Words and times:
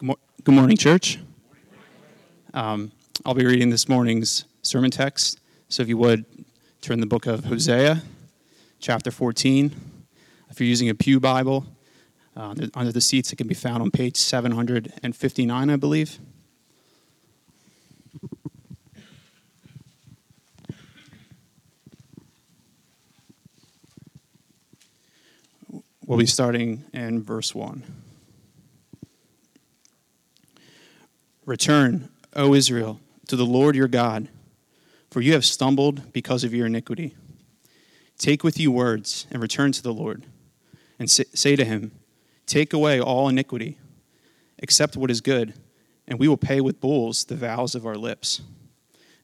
Good, 0.00 0.54
morning, 0.54 0.78
church. 0.78 1.18
Um, 2.54 2.90
I'll 3.26 3.34
be 3.34 3.44
reading 3.44 3.68
this 3.68 3.86
morning's 3.86 4.46
sermon 4.62 4.90
text. 4.90 5.38
So 5.68 5.82
if 5.82 5.90
you 5.90 5.98
would, 5.98 6.24
turn 6.80 7.00
the 7.00 7.06
book 7.06 7.26
of 7.26 7.44
Hosea, 7.44 8.00
chapter 8.78 9.10
14. 9.10 9.74
If 10.48 10.58
you're 10.58 10.66
using 10.66 10.88
a 10.88 10.94
Pew 10.94 11.20
Bible, 11.20 11.66
uh, 12.34 12.54
under 12.72 12.92
the 12.92 13.02
seats, 13.02 13.30
it 13.30 13.36
can 13.36 13.46
be 13.46 13.52
found 13.52 13.82
on 13.82 13.90
page 13.90 14.16
759, 14.16 15.68
I 15.68 15.76
believe. 15.76 16.18
We'll 26.06 26.18
be 26.18 26.24
starting 26.24 26.84
in 26.94 27.22
verse 27.22 27.54
1. 27.54 28.09
Return, 31.50 32.10
O 32.36 32.54
Israel, 32.54 33.00
to 33.26 33.34
the 33.34 33.44
Lord 33.44 33.74
your 33.74 33.88
God, 33.88 34.28
for 35.10 35.20
you 35.20 35.32
have 35.32 35.44
stumbled 35.44 36.12
because 36.12 36.44
of 36.44 36.54
your 36.54 36.66
iniquity. 36.66 37.16
Take 38.18 38.44
with 38.44 38.60
you 38.60 38.70
words 38.70 39.26
and 39.32 39.42
return 39.42 39.72
to 39.72 39.82
the 39.82 39.92
Lord, 39.92 40.26
and 40.96 41.10
say 41.10 41.56
to 41.56 41.64
him, 41.64 41.90
Take 42.46 42.72
away 42.72 43.00
all 43.00 43.28
iniquity, 43.28 43.78
accept 44.62 44.96
what 44.96 45.10
is 45.10 45.20
good, 45.20 45.54
and 46.06 46.20
we 46.20 46.28
will 46.28 46.36
pay 46.36 46.60
with 46.60 46.80
bulls 46.80 47.24
the 47.24 47.34
vows 47.34 47.74
of 47.74 47.84
our 47.84 47.96
lips. 47.96 48.42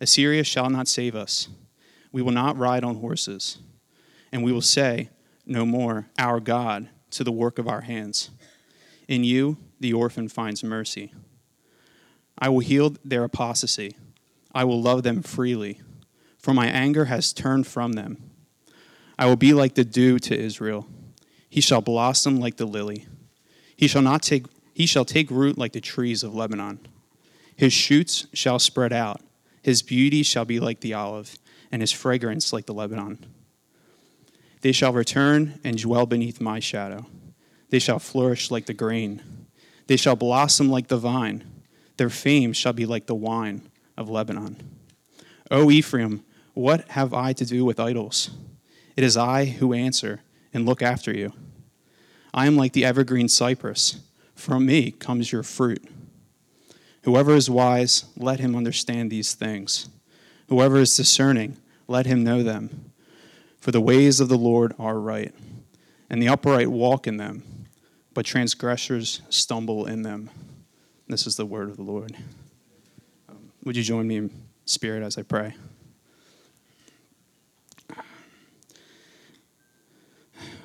Assyria 0.00 0.42
shall 0.42 0.68
not 0.68 0.88
save 0.88 1.14
us. 1.14 1.46
We 2.10 2.22
will 2.22 2.32
not 2.32 2.58
ride 2.58 2.82
on 2.82 2.96
horses, 2.96 3.58
and 4.32 4.42
we 4.42 4.50
will 4.50 4.62
say 4.62 5.10
no 5.46 5.64
more, 5.64 6.08
Our 6.18 6.40
God, 6.40 6.88
to 7.12 7.22
the 7.22 7.30
work 7.30 7.60
of 7.60 7.68
our 7.68 7.82
hands. 7.82 8.30
In 9.06 9.22
you, 9.22 9.58
the 9.78 9.92
orphan 9.92 10.28
finds 10.28 10.64
mercy. 10.64 11.12
I 12.38 12.48
will 12.48 12.60
heal 12.60 12.95
their 13.04 13.24
apostasy. 13.24 13.96
I 14.54 14.65
will 14.65 14.80
love 14.80 15.02
them 15.02 15.23
freely, 15.23 15.80
for 16.38 16.52
my 16.52 16.66
anger 16.66 17.06
has 17.06 17.32
turned 17.32 17.66
from 17.66 17.92
them. 17.92 18.30
I 19.18 19.26
will 19.26 19.37
be 19.37 19.52
like 19.52 19.74
the 19.74 19.84
dew 19.84 20.18
to 20.20 20.38
Israel. 20.38 20.87
He 21.48 21.60
shall 21.60 21.80
blossom 21.80 22.38
like 22.38 22.57
the 22.57 22.66
lily. 22.66 23.07
He 23.76 23.87
shall 23.87 24.02
not 24.02 24.23
take 24.23 24.46
he 24.74 24.84
shall 24.84 25.07
take 25.07 25.30
root 25.30 25.57
like 25.57 25.73
the 25.73 25.80
trees 25.80 26.23
of 26.23 26.34
Lebanon. 26.34 26.87
His 27.57 27.73
shoots 27.73 28.26
shall 28.34 28.59
spread 28.59 28.92
out. 28.92 29.23
His 29.62 29.80
beauty 29.80 30.23
shall 30.23 30.45
be 30.45 30.60
like 30.60 30.80
the 30.80 30.92
olive, 30.92 31.38
and 31.73 31.80
his 31.80 31.92
fragrance 31.92 32.52
like 32.52 32.66
the 32.66 32.74
Lebanon. 32.74 33.24
They 34.60 34.73
shall 34.73 34.92
return 34.92 35.60
and 35.64 35.80
dwell 35.80 36.04
beneath 36.04 36.42
my 36.42 36.60
shadow. 36.60 37.07
They 37.70 37.79
shall 37.79 37.98
flourish 37.98 38.51
like 38.51 38.66
the 38.66 38.74
grain. 38.74 39.23
They 39.87 39.96
shall 39.96 40.14
blossom 40.14 40.68
like 40.68 40.88
the 40.88 40.98
vine 40.98 41.55
their 41.96 42.10
fame 42.10 42.52
shall 42.52 42.72
be 42.72 42.86
like 42.86 43.06
the 43.06 43.14
wine 43.14 43.62
of 43.96 44.08
Lebanon. 44.08 44.56
O 45.50 45.70
Ephraim, 45.70 46.24
what 46.54 46.88
have 46.88 47.14
I 47.14 47.32
to 47.34 47.44
do 47.44 47.64
with 47.64 47.80
idols? 47.80 48.30
It 48.96 49.04
is 49.04 49.16
I 49.16 49.44
who 49.44 49.72
answer 49.72 50.22
and 50.52 50.66
look 50.66 50.82
after 50.82 51.12
you. 51.12 51.32
I 52.32 52.46
am 52.46 52.56
like 52.56 52.72
the 52.72 52.84
evergreen 52.84 53.28
cypress. 53.28 54.00
From 54.34 54.66
me 54.66 54.90
comes 54.90 55.32
your 55.32 55.42
fruit. 55.42 55.84
Whoever 57.02 57.34
is 57.34 57.48
wise, 57.48 58.04
let 58.16 58.40
him 58.40 58.56
understand 58.56 59.10
these 59.10 59.34
things. 59.34 59.88
Whoever 60.48 60.78
is 60.78 60.96
discerning, 60.96 61.56
let 61.86 62.06
him 62.06 62.24
know 62.24 62.42
them. 62.42 62.92
For 63.60 63.70
the 63.70 63.80
ways 63.80 64.20
of 64.20 64.28
the 64.28 64.38
Lord 64.38 64.74
are 64.78 64.98
right, 64.98 65.34
and 66.10 66.22
the 66.22 66.28
upright 66.28 66.69
walk 66.69 67.06
in 67.06 67.16
them, 67.16 67.42
but 68.12 68.26
transgressors 68.26 69.22
stumble 69.28 69.86
in 69.86 70.02
them. 70.02 70.30
This 71.09 71.25
is 71.25 71.37
the 71.37 71.47
word 71.47 71.71
of 71.71 71.76
the 71.76 71.84
Lord. 71.84 72.16
Um, 73.28 73.53
would 73.62 73.76
you 73.76 73.84
join 73.84 74.09
me 74.09 74.16
in 74.16 74.31
spirit 74.65 75.04
as 75.04 75.16
I 75.16 75.22
pray? 75.22 75.54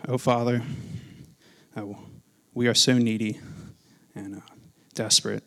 Oh, 0.07 0.17
Father, 0.17 0.63
uh, 1.77 1.85
we 2.55 2.67
are 2.67 2.73
so 2.73 2.97
needy 2.97 3.39
and 4.15 4.37
uh, 4.37 4.39
desperate 4.95 5.43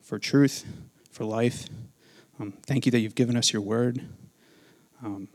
for 0.00 0.18
truth, 0.18 0.64
for 1.10 1.26
life. 1.26 1.66
Um, 2.40 2.54
thank 2.64 2.86
you 2.86 2.92
that 2.92 3.00
you've 3.00 3.14
given 3.14 3.36
us 3.36 3.52
your 3.52 3.60
word. 3.60 4.00
Um, 5.04 5.28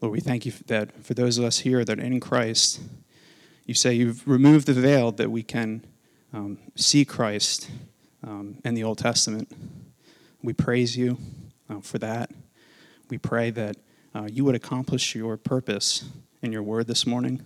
Lord, 0.00 0.12
we 0.12 0.20
thank 0.20 0.46
you 0.46 0.52
that 0.66 1.04
for 1.04 1.14
those 1.14 1.36
of 1.36 1.44
us 1.44 1.58
here 1.58 1.84
that 1.84 1.98
are 1.98 2.02
in 2.02 2.20
Christ, 2.20 2.80
you 3.66 3.74
say 3.74 3.92
you've 3.92 4.26
removed 4.26 4.68
the 4.68 4.72
veil 4.72 5.10
that 5.10 5.32
we 5.32 5.42
can 5.42 5.84
um, 6.32 6.58
see 6.74 7.04
Christ 7.04 7.70
um, 8.22 8.58
in 8.64 8.74
the 8.74 8.84
Old 8.84 8.98
Testament. 8.98 9.50
We 10.42 10.52
praise 10.52 10.96
you 10.96 11.18
uh, 11.68 11.80
for 11.80 11.98
that. 11.98 12.30
We 13.10 13.18
pray 13.18 13.50
that 13.50 13.76
uh, 14.14 14.28
you 14.30 14.44
would 14.44 14.54
accomplish 14.54 15.14
your 15.14 15.36
purpose 15.36 16.08
in 16.40 16.52
your 16.52 16.62
word 16.62 16.86
this 16.86 17.06
morning. 17.06 17.42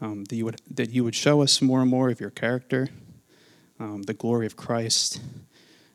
Um, 0.00 0.24
that 0.24 0.36
you 0.36 0.46
would 0.46 0.60
that 0.70 0.90
you 0.90 1.04
would 1.04 1.14
show 1.14 1.42
us 1.42 1.60
more 1.60 1.82
and 1.82 1.90
more 1.90 2.08
of 2.08 2.20
your 2.20 2.30
character, 2.30 2.88
um, 3.78 4.04
the 4.04 4.14
glory 4.14 4.46
of 4.46 4.56
Christ, 4.56 5.20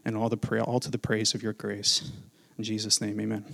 and 0.03 0.15
all 0.15 0.29
the 0.29 0.37
pra- 0.37 0.63
all 0.63 0.79
to 0.79 0.91
the 0.91 0.99
praise 0.99 1.33
of 1.33 1.41
your 1.41 1.53
grace. 1.53 2.11
In 2.57 2.63
Jesus' 2.63 3.01
name, 3.01 3.19
Amen. 3.19 3.45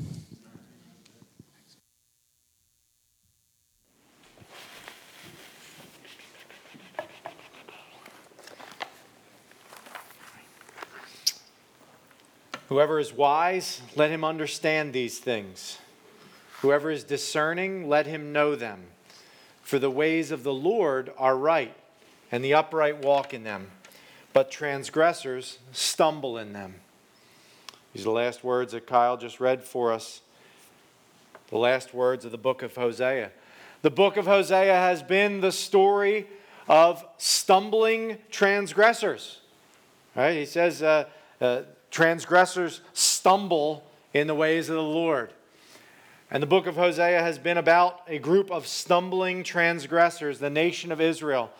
Whoever 12.71 12.99
is 12.99 13.11
wise, 13.11 13.81
let 13.97 14.11
him 14.11 14.23
understand 14.23 14.93
these 14.93 15.19
things. 15.19 15.77
Whoever 16.61 16.89
is 16.89 17.03
discerning, 17.03 17.89
let 17.89 18.07
him 18.07 18.31
know 18.31 18.55
them. 18.55 18.83
For 19.61 19.77
the 19.77 19.89
ways 19.89 20.31
of 20.31 20.43
the 20.43 20.53
Lord 20.53 21.11
are 21.17 21.35
right, 21.35 21.75
and 22.31 22.41
the 22.41 22.53
upright 22.53 23.03
walk 23.03 23.33
in 23.33 23.43
them, 23.43 23.71
but 24.31 24.51
transgressors 24.51 25.57
stumble 25.73 26.37
in 26.37 26.53
them. 26.53 26.75
These 27.91 28.03
are 28.03 28.05
the 28.05 28.11
last 28.11 28.41
words 28.41 28.71
that 28.71 28.87
Kyle 28.87 29.17
just 29.17 29.41
read 29.41 29.65
for 29.65 29.91
us. 29.91 30.21
The 31.49 31.57
last 31.57 31.93
words 31.93 32.23
of 32.23 32.31
the 32.31 32.37
book 32.37 32.61
of 32.63 32.73
Hosea. 32.75 33.33
The 33.81 33.91
book 33.91 34.15
of 34.15 34.27
Hosea 34.27 34.75
has 34.75 35.03
been 35.03 35.41
the 35.41 35.51
story 35.51 36.25
of 36.69 37.05
stumbling 37.17 38.19
transgressors. 38.31 39.41
Right? 40.15 40.37
He 40.37 40.45
says, 40.45 40.81
uh, 40.81 41.09
uh, 41.41 41.63
Transgressors 41.91 42.79
stumble 42.93 43.83
in 44.13 44.27
the 44.27 44.35
ways 44.35 44.69
of 44.69 44.75
the 44.75 44.81
Lord. 44.81 45.31
And 46.31 46.41
the 46.41 46.47
book 46.47 46.65
of 46.65 46.75
Hosea 46.75 47.21
has 47.21 47.37
been 47.37 47.57
about 47.57 48.01
a 48.07 48.17
group 48.17 48.49
of 48.49 48.65
stumbling 48.65 49.43
transgressors, 49.43 50.39
the 50.39 50.49
nation 50.49 50.93
of 50.93 51.01
Israel, 51.01 51.51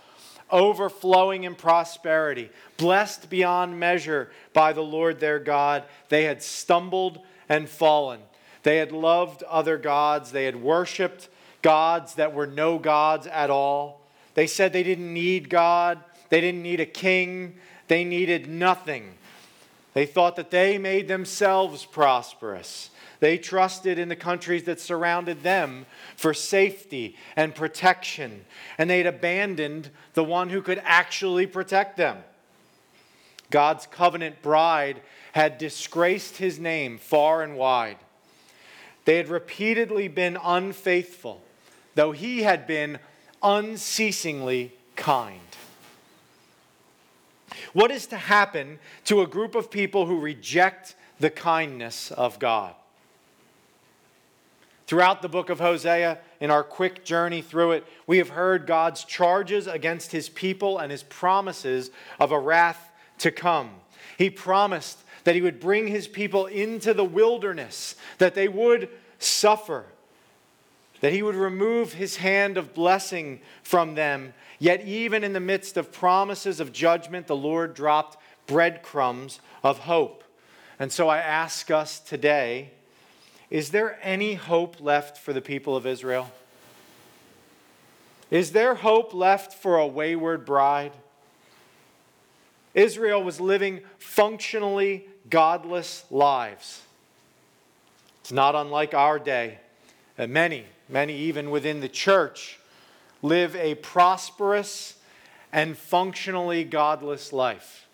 overflowing 0.50 1.44
in 1.44 1.56
prosperity, 1.56 2.50
blessed 2.78 3.30
beyond 3.30 3.78
measure 3.78 4.31
by 4.53 4.72
the 4.72 4.81
Lord 4.81 5.20
their 5.20 5.40
God. 5.40 5.84
They 6.08 6.24
had 6.24 6.41
stumbled 6.41 7.20
and 7.50 7.68
fallen. 7.68 8.22
They 8.64 8.78
had 8.78 8.94
loved 8.94 9.44
other 9.44 9.78
gods. 9.78 10.31
They 10.31 10.46
had 10.46 10.56
worshiped 10.56 11.28
gods 11.62 12.16
that 12.16 12.34
were 12.34 12.47
no 12.47 12.80
gods 12.80 13.28
at 13.28 13.50
all. 13.50 14.02
They 14.36 14.47
said 14.47 14.72
they 14.72 14.84
didn't 14.84 15.14
need 15.14 15.50
God. 15.50 16.00
They 16.30 16.40
didn't 16.40 16.64
need 16.64 16.80
a 16.80 16.86
king. 16.86 17.56
They 17.90 18.06
needed 18.06 18.47
nothing 18.47 19.16
they 19.94 20.06
thought 20.06 20.35
that 20.38 20.52
they 20.52 20.78
made 20.78 21.07
themselves 21.07 21.85
prosperous. 21.85 22.90
They 23.19 23.38
trusted 23.38 24.00
in 24.00 24.09
the 24.09 24.16
countries 24.16 24.63
that 24.63 24.79
surrounded 24.79 25.44
them 25.44 25.85
for 26.16 26.34
safety 26.34 27.16
and 27.35 27.53
protection, 27.53 28.46
and 28.78 28.90
they'd 28.90 29.06
abandoned 29.06 29.91
the 30.13 30.24
one 30.24 30.50
who 30.50 30.62
could 30.62 30.81
actually 30.84 31.46
protect 31.46 31.97
them. 31.97 32.18
God's 33.52 33.85
covenant 33.85 34.41
bride 34.41 35.02
had 35.34 35.58
disgraced 35.58 36.37
his 36.37 36.58
name 36.58 36.97
far 36.97 37.44
and 37.44 37.55
wide. 37.55 37.97
They 39.05 39.17
had 39.17 39.29
repeatedly 39.29 40.08
been 40.08 40.37
unfaithful, 40.41 41.41
though 41.96 42.11
he 42.11 42.44
had 42.44 42.66
been 42.66 42.99
unceasingly 43.44 44.73
kind. 44.96 45.51
What 47.74 47.92
is 47.92 48.08
to 48.08 48.18
happen 48.18 48.80
to 49.06 49.22
a 49.22 49.28
group 49.28 49.56
of 49.56 49.72
people 49.72 50.06
who 50.06 50.20
reject 50.20 50.96
the 51.20 51.30
kindness 51.30 52.12
of 52.12 52.40
God? 52.40 52.76
Throughout 54.88 55.22
the 55.22 55.30
book 55.30 55.50
of 55.50 55.59
Hosea, 55.59 56.20
in 56.42 56.52
our 56.52 56.64
quick 56.64 57.06
journey 57.06 57.42
through 57.42 57.72
it, 57.72 57.88
we 58.08 58.18
have 58.18 58.30
heard 58.30 58.68
God's 58.68 59.06
charges 59.06 59.66
against 59.66 60.12
his 60.12 60.28
people 60.28 60.80
and 60.80 60.92
his 60.92 61.03
promises 61.03 61.92
of 62.20 62.34
a 62.34 62.40
wrath 62.40 62.92
to 63.20 63.32
come. 63.32 63.72
He 64.18 64.30
promised 64.30 65.00
that 65.24 65.36
he 65.36 65.42
would 65.42 65.59
bring 65.59 65.88
his 65.88 66.09
people 66.09 66.46
into 66.46 66.94
the 66.94 67.06
wilderness, 67.06 67.96
that 68.18 68.36
they 68.36 68.50
would 68.50 68.90
suffer, 69.18 69.86
that 71.02 71.12
he 71.12 71.22
would 71.22 71.36
remove 71.36 71.94
his 71.94 72.18
hand 72.18 72.58
of 72.58 72.74
blessing 72.74 73.42
from 73.64 73.96
them. 73.96 74.34
Yet, 74.59 74.86
even 74.86 75.24
in 75.24 75.34
the 75.34 75.40
midst 75.40 75.76
of 75.76 75.92
promises 75.92 76.59
of 76.59 76.72
judgment, 76.72 77.28
the 77.28 77.36
Lord 77.36 77.74
dropped 77.74 78.18
breadcrumbs 78.48 79.40
of 79.64 79.80
hope. 79.80 80.24
And 80.80 80.92
so 80.92 81.09
I 81.09 81.18
ask 81.18 81.70
us 81.70 82.00
today 82.00 82.72
is 83.50 83.72
there 83.72 84.00
any 84.02 84.36
hope 84.36 84.80
left 84.80 85.18
for 85.18 85.34
the 85.34 85.42
people 85.42 85.76
of 85.76 85.86
Israel? 85.86 86.32
Is 88.30 88.54
there 88.54 88.76
hope 88.76 89.14
left 89.14 89.54
for 89.54 89.78
a 89.78 89.86
wayward 89.86 90.46
bride? 90.46 90.94
Israel 92.74 93.22
was 93.22 93.42
living 93.42 93.82
functionally 93.97 95.06
godless 95.30 96.06
lives. 96.09 96.82
It's 98.22 98.32
not 98.32 98.56
unlike 98.56 98.94
our 98.94 99.20
day. 99.20 99.58
Uh, 100.17 100.28
many, 100.28 100.66
many 100.90 101.16
even 101.16 101.49
within 101.49 101.79
the 101.79 101.90
church, 101.90 102.59
live 103.22 103.55
a 103.55 103.75
prosperous 103.75 104.97
and 105.52 105.78
functionally 105.78 106.63
godless 106.63 107.34
life. 107.34 107.87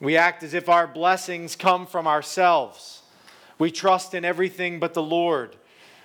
We 0.00 0.16
act 0.16 0.42
as 0.42 0.54
if 0.54 0.68
our 0.68 0.86
blessings 0.86 1.56
come 1.56 1.86
from 1.86 2.06
ourselves. 2.06 3.02
We 3.58 3.70
trust 3.70 4.12
in 4.12 4.24
everything 4.24 4.78
but 4.78 4.94
the 4.94 5.02
Lord. 5.02 5.56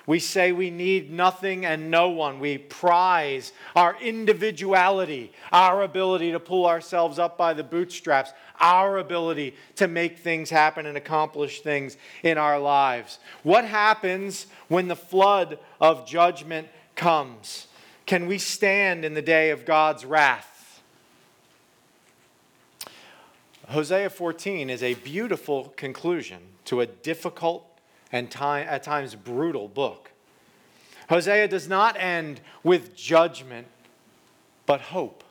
We 0.07 0.19
say 0.19 0.51
we 0.51 0.71
need 0.71 1.11
nothing 1.11 1.65
and 1.65 1.91
no 1.91 2.09
one. 2.09 2.39
We 2.39 2.57
prize 2.57 3.53
our 3.75 3.95
individuality, 4.01 5.31
our 5.51 5.83
ability 5.83 6.31
to 6.31 6.39
pull 6.39 6.65
ourselves 6.65 7.19
up 7.19 7.37
by 7.37 7.53
the 7.53 7.63
bootstraps, 7.63 8.33
our 8.59 8.97
ability 8.97 9.55
to 9.75 9.87
make 9.87 10.19
things 10.19 10.49
happen 10.49 10.85
and 10.85 10.97
accomplish 10.97 11.61
things 11.61 11.97
in 12.23 12.37
our 12.37 12.59
lives. 12.59 13.19
What 13.43 13.65
happens 13.65 14.47
when 14.67 14.87
the 14.87 14.95
flood 14.95 15.59
of 15.79 16.07
judgment 16.07 16.67
comes? 16.95 17.67
Can 18.05 18.27
we 18.27 18.39
stand 18.39 19.05
in 19.05 19.13
the 19.13 19.21
day 19.21 19.51
of 19.51 19.65
God's 19.65 20.03
wrath? 20.03 20.81
Hosea 23.69 24.09
14 24.09 24.69
is 24.69 24.83
a 24.83 24.95
beautiful 24.95 25.73
conclusion 25.77 26.39
to 26.65 26.81
a 26.81 26.85
difficult 26.85 27.70
and 28.11 28.29
time, 28.29 28.67
at 28.69 28.83
times 28.83 29.15
brutal 29.15 29.67
book. 29.67 30.11
Hosea 31.09 31.47
does 31.47 31.67
not 31.67 31.97
end 31.99 32.41
with 32.63 32.95
judgment, 32.95 33.67
but 34.65 34.81
hope. 34.81 35.23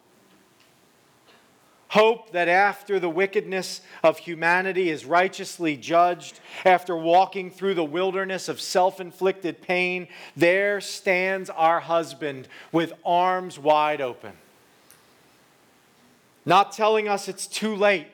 Hope 1.88 2.30
that 2.30 2.48
after 2.48 3.00
the 3.00 3.08
wickedness 3.08 3.80
of 4.04 4.18
humanity 4.18 4.90
is 4.90 5.04
righteously 5.04 5.76
judged, 5.76 6.38
after 6.64 6.96
walking 6.96 7.50
through 7.50 7.74
the 7.74 7.84
wilderness 7.84 8.48
of 8.48 8.60
self 8.60 9.00
inflicted 9.00 9.60
pain, 9.60 10.06
there 10.36 10.80
stands 10.80 11.50
our 11.50 11.80
husband 11.80 12.46
with 12.70 12.92
arms 13.04 13.58
wide 13.58 14.00
open. 14.00 14.34
Not 16.46 16.72
telling 16.72 17.08
us 17.08 17.26
it's 17.26 17.48
too 17.48 17.74
late. 17.74 18.06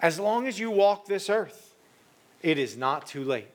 As 0.00 0.20
long 0.20 0.46
as 0.46 0.60
you 0.60 0.70
walk 0.70 1.06
this 1.06 1.28
earth, 1.28 1.67
it 2.42 2.58
is 2.58 2.76
not 2.76 3.06
too 3.06 3.24
late. 3.24 3.48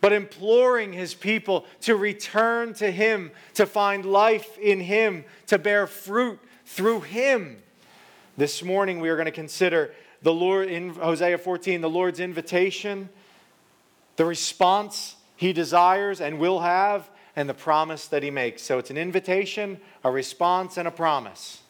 But 0.00 0.12
imploring 0.12 0.92
his 0.92 1.14
people 1.14 1.64
to 1.82 1.94
return 1.96 2.74
to 2.74 2.90
him, 2.90 3.30
to 3.54 3.66
find 3.66 4.04
life 4.04 4.58
in 4.58 4.80
him, 4.80 5.24
to 5.46 5.58
bear 5.58 5.86
fruit 5.86 6.40
through 6.66 7.02
him. 7.02 7.62
This 8.36 8.62
morning 8.62 9.00
we 9.00 9.08
are 9.08 9.16
going 9.16 9.26
to 9.26 9.32
consider 9.32 9.94
the 10.22 10.34
Lord 10.34 10.68
in 10.68 10.90
Hosea 10.90 11.38
14, 11.38 11.80
the 11.80 11.90
Lord's 11.90 12.20
invitation, 12.20 13.08
the 14.16 14.24
response 14.24 15.16
he 15.36 15.52
desires 15.52 16.20
and 16.20 16.38
will 16.38 16.60
have, 16.60 17.08
and 17.34 17.48
the 17.48 17.54
promise 17.54 18.08
that 18.08 18.22
he 18.22 18.30
makes. 18.30 18.62
So 18.62 18.78
it's 18.78 18.90
an 18.90 18.98
invitation, 18.98 19.80
a 20.04 20.10
response, 20.10 20.76
and 20.76 20.86
a 20.86 20.90
promise. 20.90 21.61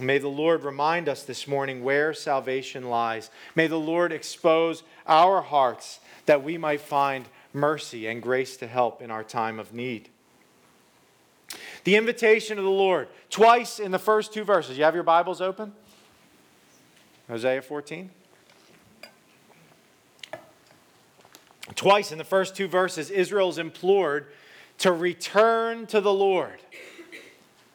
May 0.00 0.18
the 0.18 0.28
Lord 0.28 0.64
remind 0.64 1.08
us 1.08 1.24
this 1.24 1.48
morning 1.48 1.82
where 1.82 2.14
salvation 2.14 2.88
lies. 2.88 3.30
May 3.54 3.66
the 3.66 3.78
Lord 3.78 4.12
expose 4.12 4.82
our 5.06 5.42
hearts 5.42 6.00
that 6.26 6.44
we 6.44 6.56
might 6.56 6.80
find 6.80 7.26
mercy 7.52 8.06
and 8.06 8.22
grace 8.22 8.56
to 8.58 8.66
help 8.66 9.02
in 9.02 9.10
our 9.10 9.24
time 9.24 9.58
of 9.58 9.72
need. 9.72 10.08
The 11.84 11.96
invitation 11.96 12.58
of 12.58 12.64
the 12.64 12.70
Lord, 12.70 13.08
twice 13.30 13.80
in 13.80 13.90
the 13.90 13.98
first 13.98 14.32
two 14.32 14.44
verses. 14.44 14.76
You 14.76 14.84
have 14.84 14.94
your 14.94 15.02
Bibles 15.02 15.40
open? 15.40 15.72
Hosea 17.28 17.62
14. 17.62 18.10
Twice 21.74 22.12
in 22.12 22.18
the 22.18 22.24
first 22.24 22.56
two 22.56 22.68
verses, 22.68 23.10
Israel 23.10 23.48
is 23.48 23.58
implored 23.58 24.26
to 24.78 24.92
return 24.92 25.86
to 25.86 26.00
the 26.00 26.12
Lord. 26.12 26.60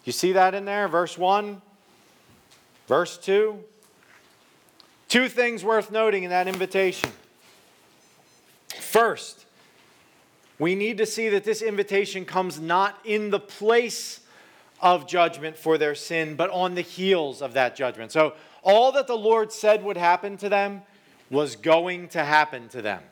You 0.04 0.12
see 0.12 0.34
that 0.34 0.54
in 0.54 0.66
there? 0.66 0.88
Verse 0.88 1.18
1 1.18 1.62
Verse 2.88 3.18
2 3.18 3.60
Two 5.08 5.30
things 5.30 5.64
worth 5.64 5.92
noting 5.92 6.24
in 6.24 6.32
that 6.32 6.48
invitation. 6.48 7.12
First, 8.80 9.46
we 10.58 10.76
need 10.76 10.98
to 10.98 11.06
see 11.06 11.30
that 11.30 11.44
this 11.44 11.62
invitation 11.62 12.26
comes 12.26 12.60
not 12.60 13.00
in 13.04 13.30
the 13.30 13.40
place 13.40 14.22
of 14.82 15.08
judgment 15.08 15.58
for 15.58 15.78
their 15.78 15.96
sin, 15.96 16.36
but 16.36 16.50
on 16.50 16.76
the 16.76 16.82
heels 16.82 17.42
of 17.42 17.54
that 17.54 17.76
judgment. 17.76 18.12
So, 18.12 18.34
all 18.64 18.92
that 18.94 19.08
the 19.08 19.18
Lord 19.18 19.52
said 19.52 19.84
would 19.84 19.98
happen 19.98 20.38
to 20.38 20.50
them 20.50 20.82
was 21.30 21.56
going 21.56 22.08
to 22.10 22.24
happen 22.24 22.70
to 22.70 22.82
them. 22.82 23.04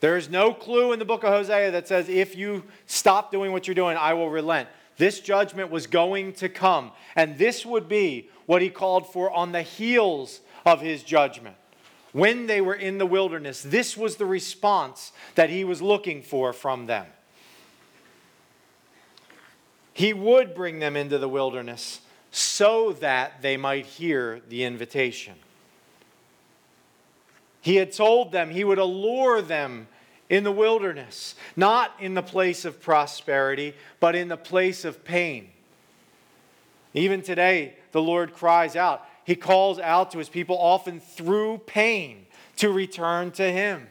There 0.00 0.16
is 0.16 0.28
no 0.28 0.52
clue 0.52 0.92
in 0.92 0.98
the 0.98 1.04
book 1.04 1.24
of 1.24 1.30
Hosea 1.30 1.70
that 1.70 1.88
says, 1.88 2.08
if 2.08 2.36
you 2.36 2.64
stop 2.86 3.30
doing 3.30 3.52
what 3.52 3.66
you're 3.66 3.74
doing, 3.74 3.96
I 3.96 4.14
will 4.14 4.30
relent. 4.30 4.68
This 4.96 5.20
judgment 5.20 5.70
was 5.70 5.86
going 5.86 6.32
to 6.34 6.48
come, 6.48 6.92
and 7.14 7.36
this 7.36 7.66
would 7.66 7.88
be 7.88 8.30
what 8.46 8.62
he 8.62 8.70
called 8.70 9.12
for 9.12 9.30
on 9.30 9.52
the 9.52 9.62
heels 9.62 10.40
of 10.64 10.80
his 10.80 11.02
judgment. 11.02 11.56
When 12.12 12.46
they 12.46 12.60
were 12.62 12.74
in 12.74 12.98
the 12.98 13.06
wilderness, 13.06 13.62
this 13.62 13.96
was 13.96 14.16
the 14.16 14.24
response 14.24 15.12
that 15.34 15.50
he 15.50 15.64
was 15.64 15.82
looking 15.82 16.22
for 16.22 16.52
from 16.54 16.86
them. 16.86 17.06
He 19.92 20.12
would 20.12 20.54
bring 20.54 20.78
them 20.78 20.96
into 20.96 21.18
the 21.18 21.28
wilderness 21.28 22.00
so 22.30 22.92
that 22.94 23.42
they 23.42 23.56
might 23.56 23.86
hear 23.86 24.40
the 24.48 24.64
invitation. 24.64 25.34
He 27.60 27.76
had 27.76 27.92
told 27.92 28.30
them 28.30 28.50
he 28.50 28.62
would 28.62 28.78
allure 28.78 29.42
them 29.42 29.88
in 30.28 30.44
the 30.44 30.52
wilderness, 30.52 31.34
not 31.54 31.92
in 32.00 32.14
the 32.14 32.22
place 32.22 32.64
of 32.64 32.80
prosperity, 32.80 33.74
but 34.00 34.14
in 34.14 34.28
the 34.28 34.36
place 34.36 34.84
of 34.84 35.04
pain. 35.04 35.50
Even 36.94 37.22
today, 37.22 37.74
the 37.92 38.02
Lord 38.02 38.32
cries 38.32 38.74
out. 38.74 39.06
He 39.24 39.36
calls 39.36 39.78
out 39.78 40.10
to 40.12 40.18
his 40.18 40.28
people 40.28 40.56
often 40.58 41.00
through 41.00 41.58
pain 41.58 42.26
to 42.56 42.72
return 42.72 43.30
to 43.32 43.52
him. 43.52 43.86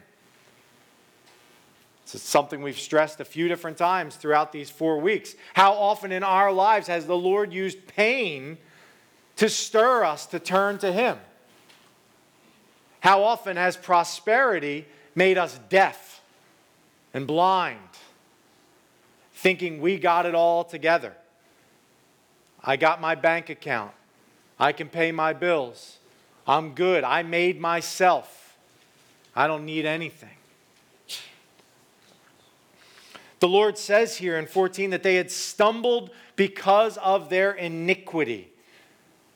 It's 2.04 2.22
something 2.22 2.62
we've 2.62 2.80
stressed 2.80 3.20
a 3.20 3.26
few 3.26 3.48
different 3.48 3.78
times 3.78 4.16
throughout 4.16 4.52
these 4.52 4.70
four 4.70 5.00
weeks. 5.00 5.36
How 5.54 5.74
often 5.74 6.12
in 6.12 6.24
our 6.24 6.52
lives 6.52 6.88
has 6.88 7.06
the 7.06 7.18
Lord 7.18 7.52
used 7.52 7.88
pain 7.88 8.58
to 9.38 9.50
stir 9.50 10.04
us 10.04 10.26
to 10.28 10.40
turn 10.40 10.78
to 10.80 10.92
him? 10.92 11.18
How 13.00 13.24
often 13.24 13.58
has 13.58 13.76
prosperity 13.76 14.86
made 15.16 15.38
us 15.38 15.60
deaf 15.70 16.15
and 17.16 17.26
blind, 17.26 17.80
thinking 19.34 19.80
we 19.80 19.98
got 19.98 20.26
it 20.26 20.36
all 20.36 20.66
together. 20.66 21.14
I 22.62 22.76
got 22.76 23.00
my 23.00 23.16
bank 23.16 23.50
account. 23.50 23.94
I 24.60 24.74
can 24.74 24.90
pay 24.90 25.14
my 25.14 25.32
bills. 25.32 25.98
I'm 26.46 26.74
good. 26.74 27.06
I 27.06 27.24
made 27.24 27.60
myself. 27.60 28.58
I 29.34 29.48
don't 29.48 29.66
need 29.66 29.86
anything. 29.86 30.36
The 33.40 33.48
Lord 33.48 33.78
says 33.78 34.18
here 34.18 34.38
in 34.38 34.46
14 34.46 34.90
that 34.90 35.02
they 35.02 35.16
had 35.16 35.32
stumbled 35.32 36.10
because 36.36 36.98
of 36.98 37.30
their 37.30 37.54
iniquity. 37.54 38.52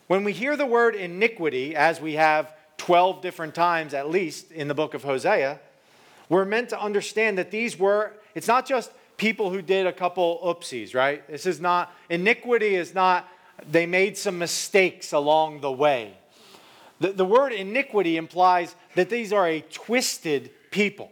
When 0.07 0.25
we 0.25 0.33
hear 0.33 0.57
the 0.57 0.65
word 0.65 0.95
iniquity, 0.95 1.77
as 1.77 2.01
we 2.01 2.15
have 2.15 2.53
12 2.75 3.21
different 3.21 3.55
times 3.55 3.93
at 3.93 4.09
least 4.09 4.51
in 4.51 4.67
the 4.67 4.73
book 4.73 4.93
of 4.93 5.03
Hosea, 5.03 5.61
we're 6.29 6.45
meant 6.45 6.69
to 6.69 6.79
understand 6.81 7.37
that 7.39 7.51
these 7.51 7.77
were, 7.77 8.13
it's 8.35 8.47
not 8.47 8.65
just 8.65 8.91
people 9.17 9.49
who 9.49 9.61
did 9.61 9.87
a 9.87 9.91
couple 9.91 10.39
oopsies, 10.43 10.95
right? 10.95 11.27
This 11.27 11.45
is 11.45 11.59
not, 11.59 11.93
iniquity 12.09 12.75
is 12.75 12.93
not, 12.93 13.27
they 13.69 13.85
made 13.85 14.17
some 14.17 14.37
mistakes 14.37 15.11
along 15.11 15.61
the 15.61 15.71
way. 15.71 16.13
The, 16.99 17.11
the 17.11 17.25
word 17.25 17.51
iniquity 17.51 18.17
implies 18.17 18.75
that 18.95 19.09
these 19.09 19.33
are 19.33 19.47
a 19.47 19.61
twisted 19.61 20.51
people. 20.71 21.11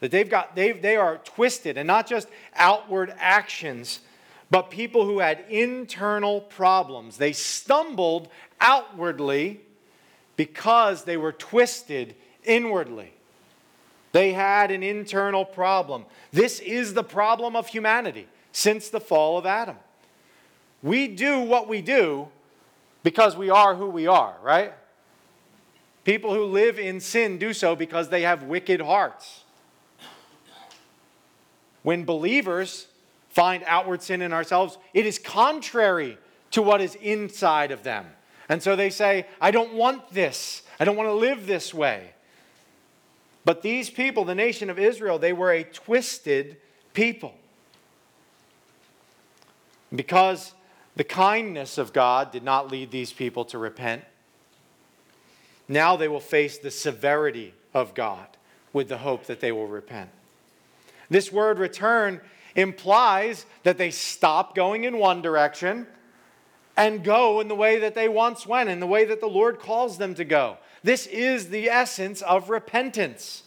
That 0.00 0.10
they've 0.10 0.28
got, 0.28 0.54
they, 0.54 0.72
they 0.72 0.96
are 0.96 1.18
twisted 1.18 1.76
and 1.76 1.86
not 1.86 2.06
just 2.06 2.28
outward 2.54 3.12
actions, 3.18 4.00
but 4.50 4.70
people 4.70 5.04
who 5.04 5.18
had 5.18 5.44
internal 5.48 6.40
problems. 6.40 7.16
They 7.16 7.32
stumbled 7.32 8.28
outwardly 8.60 9.60
because 10.36 11.04
they 11.04 11.16
were 11.16 11.32
twisted 11.32 12.14
inwardly. 12.44 13.12
They 14.12 14.32
had 14.32 14.70
an 14.70 14.82
internal 14.82 15.44
problem. 15.44 16.06
This 16.32 16.60
is 16.60 16.94
the 16.94 17.04
problem 17.04 17.56
of 17.56 17.68
humanity 17.68 18.26
since 18.52 18.88
the 18.88 19.00
fall 19.00 19.38
of 19.38 19.46
Adam. 19.46 19.76
We 20.82 21.08
do 21.08 21.40
what 21.40 21.68
we 21.68 21.82
do 21.82 22.28
because 23.02 23.36
we 23.36 23.50
are 23.50 23.74
who 23.74 23.88
we 23.88 24.06
are, 24.06 24.34
right? 24.42 24.72
People 26.04 26.32
who 26.32 26.44
live 26.44 26.78
in 26.78 27.00
sin 27.00 27.38
do 27.38 27.52
so 27.52 27.76
because 27.76 28.08
they 28.08 28.22
have 28.22 28.44
wicked 28.44 28.80
hearts. 28.80 29.44
When 31.82 32.04
believers 32.04 32.86
find 33.28 33.62
outward 33.66 34.02
sin 34.02 34.22
in 34.22 34.32
ourselves, 34.32 34.78
it 34.94 35.06
is 35.06 35.18
contrary 35.18 36.18
to 36.52 36.62
what 36.62 36.80
is 36.80 36.94
inside 36.96 37.70
of 37.70 37.82
them. 37.82 38.06
And 38.48 38.62
so 38.62 38.74
they 38.74 38.90
say, 38.90 39.26
I 39.40 39.50
don't 39.50 39.74
want 39.74 40.10
this. 40.10 40.62
I 40.80 40.84
don't 40.84 40.96
want 40.96 41.08
to 41.08 41.14
live 41.14 41.46
this 41.46 41.74
way. 41.74 42.12
But 43.48 43.62
these 43.62 43.88
people, 43.88 44.26
the 44.26 44.34
nation 44.34 44.68
of 44.68 44.78
Israel, 44.78 45.18
they 45.18 45.32
were 45.32 45.50
a 45.50 45.64
twisted 45.64 46.58
people. 46.92 47.34
Because 49.90 50.52
the 50.96 51.04
kindness 51.04 51.78
of 51.78 51.94
God 51.94 52.30
did 52.30 52.42
not 52.42 52.70
lead 52.70 52.90
these 52.90 53.10
people 53.10 53.46
to 53.46 53.56
repent, 53.56 54.04
now 55.66 55.96
they 55.96 56.08
will 56.08 56.20
face 56.20 56.58
the 56.58 56.70
severity 56.70 57.54
of 57.72 57.94
God 57.94 58.26
with 58.74 58.90
the 58.90 58.98
hope 58.98 59.24
that 59.24 59.40
they 59.40 59.50
will 59.50 59.66
repent. 59.66 60.10
This 61.08 61.32
word 61.32 61.58
return 61.58 62.20
implies 62.54 63.46
that 63.62 63.78
they 63.78 63.90
stop 63.90 64.54
going 64.54 64.84
in 64.84 64.98
one 64.98 65.22
direction 65.22 65.86
and 66.78 67.02
go 67.02 67.40
in 67.40 67.48
the 67.48 67.56
way 67.56 67.80
that 67.80 67.96
they 67.96 68.08
once 68.08 68.46
went, 68.46 68.70
in 68.70 68.78
the 68.78 68.86
way 68.86 69.04
that 69.04 69.20
the 69.20 69.26
Lord 69.26 69.58
calls 69.58 69.98
them 69.98 70.14
to 70.14 70.24
go. 70.24 70.58
This 70.84 71.08
is 71.08 71.48
the 71.48 71.68
essence 71.68 72.22
of 72.22 72.50
repentance. 72.50 73.42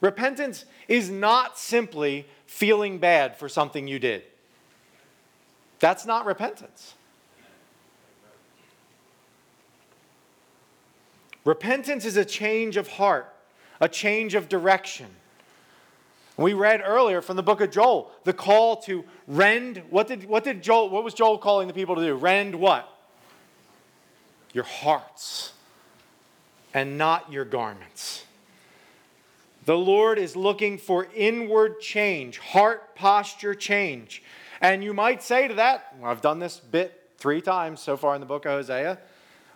Repentance 0.00 0.64
is 0.88 1.08
not 1.08 1.56
simply 1.56 2.26
feeling 2.44 2.98
bad 2.98 3.36
for 3.36 3.48
something 3.48 3.86
you 3.86 4.00
did. 4.00 4.24
That's 5.78 6.04
not 6.04 6.26
repentance. 6.26 6.94
Repentance 11.44 12.04
is 12.04 12.16
a 12.16 12.24
change 12.24 12.76
of 12.76 12.88
heart, 12.88 13.32
a 13.80 13.88
change 13.88 14.34
of 14.34 14.48
direction. 14.48 15.06
We 16.36 16.54
read 16.54 16.82
earlier 16.84 17.20
from 17.20 17.36
the 17.36 17.42
book 17.42 17.60
of 17.60 17.70
Joel 17.70 18.10
the 18.24 18.32
call 18.32 18.76
to 18.82 19.04
rend. 19.26 19.82
What 19.90 20.08
did, 20.08 20.24
what 20.28 20.44
did 20.44 20.62
Joel, 20.62 20.88
what 20.88 21.04
was 21.04 21.14
Joel 21.14 21.38
calling 21.38 21.68
the 21.68 21.74
people 21.74 21.94
to 21.96 22.02
do? 22.02 22.14
Rend 22.14 22.54
what? 22.54 22.88
Your 24.52 24.64
hearts 24.64 25.52
and 26.74 26.96
not 26.96 27.30
your 27.30 27.44
garments. 27.44 28.24
The 29.64 29.76
Lord 29.76 30.18
is 30.18 30.34
looking 30.34 30.78
for 30.78 31.06
inward 31.14 31.80
change, 31.80 32.38
heart 32.38 32.96
posture 32.96 33.54
change. 33.54 34.22
And 34.60 34.82
you 34.82 34.92
might 34.92 35.22
say 35.22 35.48
to 35.48 35.54
that, 35.54 35.94
I've 36.02 36.20
done 36.20 36.38
this 36.38 36.58
bit 36.58 37.10
three 37.18 37.40
times 37.40 37.80
so 37.80 37.96
far 37.96 38.14
in 38.14 38.20
the 38.20 38.26
book 38.26 38.44
of 38.44 38.52
Hosea. 38.52 38.98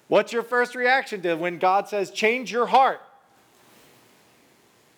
What's 0.08 0.32
your 0.32 0.42
first 0.42 0.74
reaction 0.74 1.22
to 1.22 1.34
when 1.34 1.58
God 1.58 1.88
says, 1.88 2.10
change 2.10 2.52
your 2.52 2.66
heart? 2.66 3.00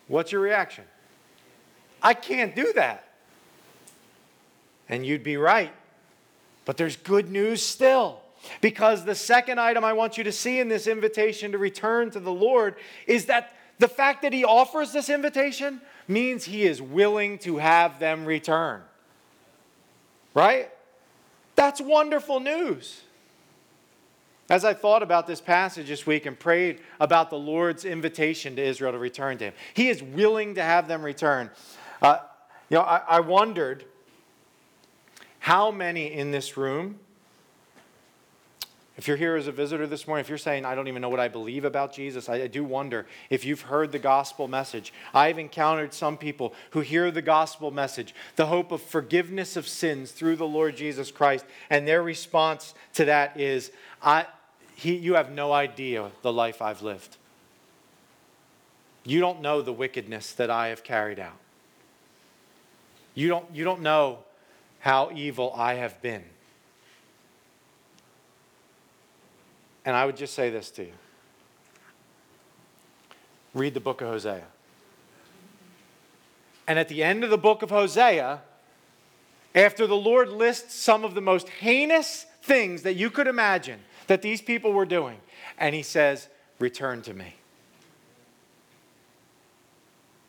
What's 0.07 0.31
your 0.31 0.41
reaction? 0.41 0.83
I 2.01 2.13
can't 2.13 2.55
do 2.55 2.73
that. 2.73 3.07
And 4.87 5.05
you'd 5.05 5.23
be 5.23 5.37
right. 5.37 5.73
But 6.65 6.77
there's 6.77 6.95
good 6.95 7.29
news 7.29 7.61
still. 7.61 8.21
Because 8.61 9.05
the 9.05 9.15
second 9.15 9.59
item 9.59 9.83
I 9.83 9.93
want 9.93 10.17
you 10.17 10.23
to 10.23 10.31
see 10.31 10.59
in 10.59 10.69
this 10.69 10.87
invitation 10.87 11.51
to 11.51 11.57
return 11.57 12.09
to 12.11 12.19
the 12.19 12.31
Lord 12.31 12.75
is 13.05 13.25
that 13.25 13.53
the 13.79 13.87
fact 13.87 14.21
that 14.21 14.33
He 14.33 14.43
offers 14.43 14.93
this 14.93 15.09
invitation 15.09 15.81
means 16.07 16.45
He 16.45 16.63
is 16.63 16.81
willing 16.81 17.37
to 17.39 17.57
have 17.57 17.99
them 17.99 18.25
return. 18.25 18.81
Right? 20.33 20.69
That's 21.55 21.81
wonderful 21.81 22.39
news. 22.39 23.01
As 24.49 24.65
I 24.65 24.73
thought 24.73 25.03
about 25.03 25.27
this 25.27 25.41
passage 25.41 25.89
this 25.89 26.07
week 26.07 26.25
and 26.25 26.37
prayed 26.37 26.79
about 26.99 27.29
the 27.29 27.37
Lord's 27.37 27.85
invitation 27.85 28.55
to 28.55 28.63
Israel 28.63 28.93
to 28.93 28.97
return 28.97 29.37
to 29.39 29.45
Him, 29.45 29.53
He 29.73 29.89
is 29.89 30.01
willing 30.01 30.55
to 30.55 30.63
have 30.63 30.87
them 30.87 31.03
return. 31.03 31.51
Uh, 32.01 32.19
you 32.69 32.77
know, 32.77 32.83
I, 32.83 33.01
I 33.07 33.19
wondered 33.19 33.85
how 35.39 35.71
many 35.71 36.13
in 36.13 36.31
this 36.31 36.57
room, 36.57 36.99
if 38.97 39.07
you're 39.07 39.17
here 39.17 39.35
as 39.35 39.47
a 39.47 39.51
visitor 39.51 39.87
this 39.87 40.07
morning, 40.07 40.21
if 40.21 40.29
you're 40.29 40.37
saying, 40.37 40.65
I 40.65 40.75
don't 40.75 40.87
even 40.87 41.01
know 41.01 41.09
what 41.09 41.19
I 41.19 41.29
believe 41.29 41.65
about 41.65 41.93
Jesus, 41.93 42.29
I, 42.29 42.35
I 42.35 42.47
do 42.47 42.63
wonder 42.63 43.07
if 43.29 43.45
you've 43.45 43.61
heard 43.61 43.91
the 43.91 43.99
gospel 43.99 44.47
message. 44.47 44.93
I've 45.13 45.39
encountered 45.39 45.93
some 45.93 46.17
people 46.17 46.53
who 46.71 46.81
hear 46.81 47.09
the 47.09 47.21
gospel 47.21 47.71
message, 47.71 48.13
the 48.35 48.47
hope 48.47 48.71
of 48.71 48.81
forgiveness 48.81 49.55
of 49.55 49.67
sins 49.67 50.11
through 50.11 50.35
the 50.35 50.47
Lord 50.47 50.75
Jesus 50.75 51.11
Christ, 51.11 51.45
and 51.69 51.87
their 51.87 52.03
response 52.03 52.73
to 52.93 53.05
that 53.05 53.39
is, 53.39 53.71
I, 54.01 54.25
he, 54.75 54.95
You 54.95 55.15
have 55.15 55.31
no 55.31 55.51
idea 55.51 56.11
the 56.21 56.33
life 56.33 56.61
I've 56.61 56.81
lived. 56.81 57.17
You 59.05 59.19
don't 59.21 59.41
know 59.41 59.61
the 59.61 59.73
wickedness 59.73 60.33
that 60.33 60.49
I 60.49 60.67
have 60.67 60.83
carried 60.83 61.19
out. 61.19 61.37
You 63.19 63.27
don't, 63.27 63.45
you 63.53 63.65
don't 63.65 63.81
know 63.81 64.19
how 64.79 65.11
evil 65.13 65.51
I 65.53 65.73
have 65.73 66.01
been. 66.01 66.23
And 69.83 69.93
I 69.93 70.05
would 70.05 70.15
just 70.15 70.33
say 70.33 70.49
this 70.49 70.71
to 70.71 70.85
you 70.85 70.93
read 73.53 73.73
the 73.73 73.81
book 73.81 73.99
of 73.99 74.07
Hosea. 74.07 74.45
And 76.65 76.79
at 76.79 76.87
the 76.87 77.03
end 77.03 77.25
of 77.25 77.29
the 77.29 77.37
book 77.37 77.61
of 77.61 77.71
Hosea, 77.71 78.39
after 79.53 79.85
the 79.85 79.97
Lord 79.97 80.29
lists 80.29 80.75
some 80.75 81.03
of 81.03 81.13
the 81.13 81.19
most 81.19 81.49
heinous 81.49 82.25
things 82.41 82.83
that 82.83 82.93
you 82.93 83.09
could 83.09 83.27
imagine 83.27 83.81
that 84.07 84.21
these 84.21 84.41
people 84.41 84.71
were 84.71 84.85
doing, 84.85 85.17
and 85.57 85.75
he 85.75 85.83
says, 85.83 86.29
Return 86.57 87.01
to 87.01 87.13
me. 87.13 87.35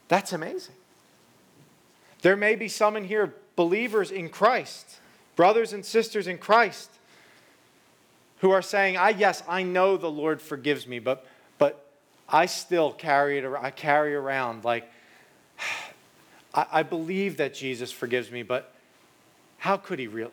That's 0.08 0.32
amazing. 0.32 0.74
There 2.22 2.36
may 2.36 2.54
be 2.54 2.68
some 2.68 2.96
in 2.96 3.04
here, 3.04 3.34
believers 3.56 4.10
in 4.10 4.28
Christ, 4.28 5.00
brothers 5.36 5.72
and 5.72 5.84
sisters 5.84 6.26
in 6.26 6.38
Christ, 6.38 6.90
who 8.38 8.50
are 8.50 8.62
saying, 8.62 8.96
I, 8.96 9.10
yes, 9.10 9.42
I 9.48 9.62
know 9.62 9.96
the 9.96 10.10
Lord 10.10 10.40
forgives 10.40 10.86
me, 10.86 10.98
but, 10.98 11.26
but 11.58 11.86
I 12.28 12.46
still 12.46 12.92
carry 12.92 13.38
it 13.38 13.44
I 13.44 13.70
carry 13.70 14.14
around 14.14 14.64
like, 14.64 14.90
I, 16.54 16.66
I 16.72 16.82
believe 16.82 17.36
that 17.36 17.54
Jesus 17.54 17.92
forgives 17.92 18.30
me, 18.30 18.42
but 18.42 18.72
how 19.58 19.76
could 19.76 19.98
he 19.98 20.06
really? 20.06 20.32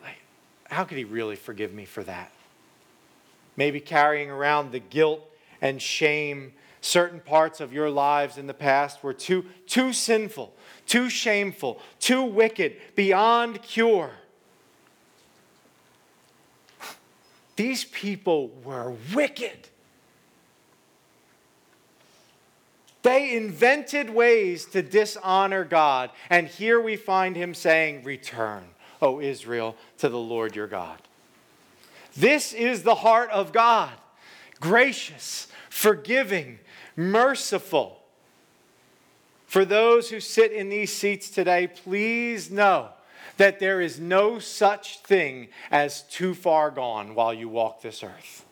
How 0.70 0.84
could 0.84 0.98
he 0.98 1.04
really 1.04 1.36
forgive 1.36 1.72
me 1.72 1.84
for 1.84 2.02
that? 2.04 2.32
Maybe 3.56 3.80
carrying 3.80 4.30
around 4.30 4.72
the 4.72 4.78
guilt 4.78 5.20
and 5.60 5.80
shame 5.80 6.52
certain 6.80 7.20
parts 7.20 7.60
of 7.60 7.72
your 7.72 7.90
lives 7.90 8.38
in 8.38 8.46
the 8.46 8.54
past 8.54 9.02
were 9.02 9.12
too, 9.12 9.44
too 9.66 9.92
sinful, 9.92 10.54
too 10.86 11.10
shameful, 11.10 11.80
too 12.00 12.22
wicked, 12.22 12.76
beyond 12.94 13.62
cure. 13.62 14.10
These 17.56 17.84
people 17.86 18.50
were 18.62 18.94
wicked. 19.14 19.68
They 23.02 23.34
invented 23.36 24.10
ways 24.10 24.66
to 24.66 24.82
dishonor 24.82 25.64
God. 25.64 26.10
And 26.30 26.46
here 26.46 26.80
we 26.80 26.96
find 26.96 27.34
him 27.34 27.54
saying, 27.54 28.04
Return, 28.04 28.64
O 29.00 29.20
Israel, 29.20 29.76
to 29.98 30.08
the 30.08 30.18
Lord 30.18 30.54
your 30.54 30.66
God. 30.66 31.00
This 32.16 32.52
is 32.52 32.82
the 32.82 32.96
heart 32.96 33.30
of 33.30 33.52
God 33.52 33.92
gracious, 34.60 35.48
forgiving, 35.70 36.58
merciful. 36.98 38.00
For 39.46 39.64
those 39.64 40.10
who 40.10 40.18
sit 40.18 40.52
in 40.52 40.68
these 40.68 40.92
seats 40.92 41.30
today, 41.30 41.68
please 41.68 42.50
know 42.50 42.88
that 43.36 43.60
there 43.60 43.80
is 43.80 44.00
no 44.00 44.40
such 44.40 44.98
thing 44.98 45.48
as 45.70 46.02
too 46.02 46.34
far 46.34 46.72
gone 46.72 47.14
while 47.14 47.32
you 47.32 47.48
walk 47.48 47.80
this 47.80 48.02
earth. 48.02 48.44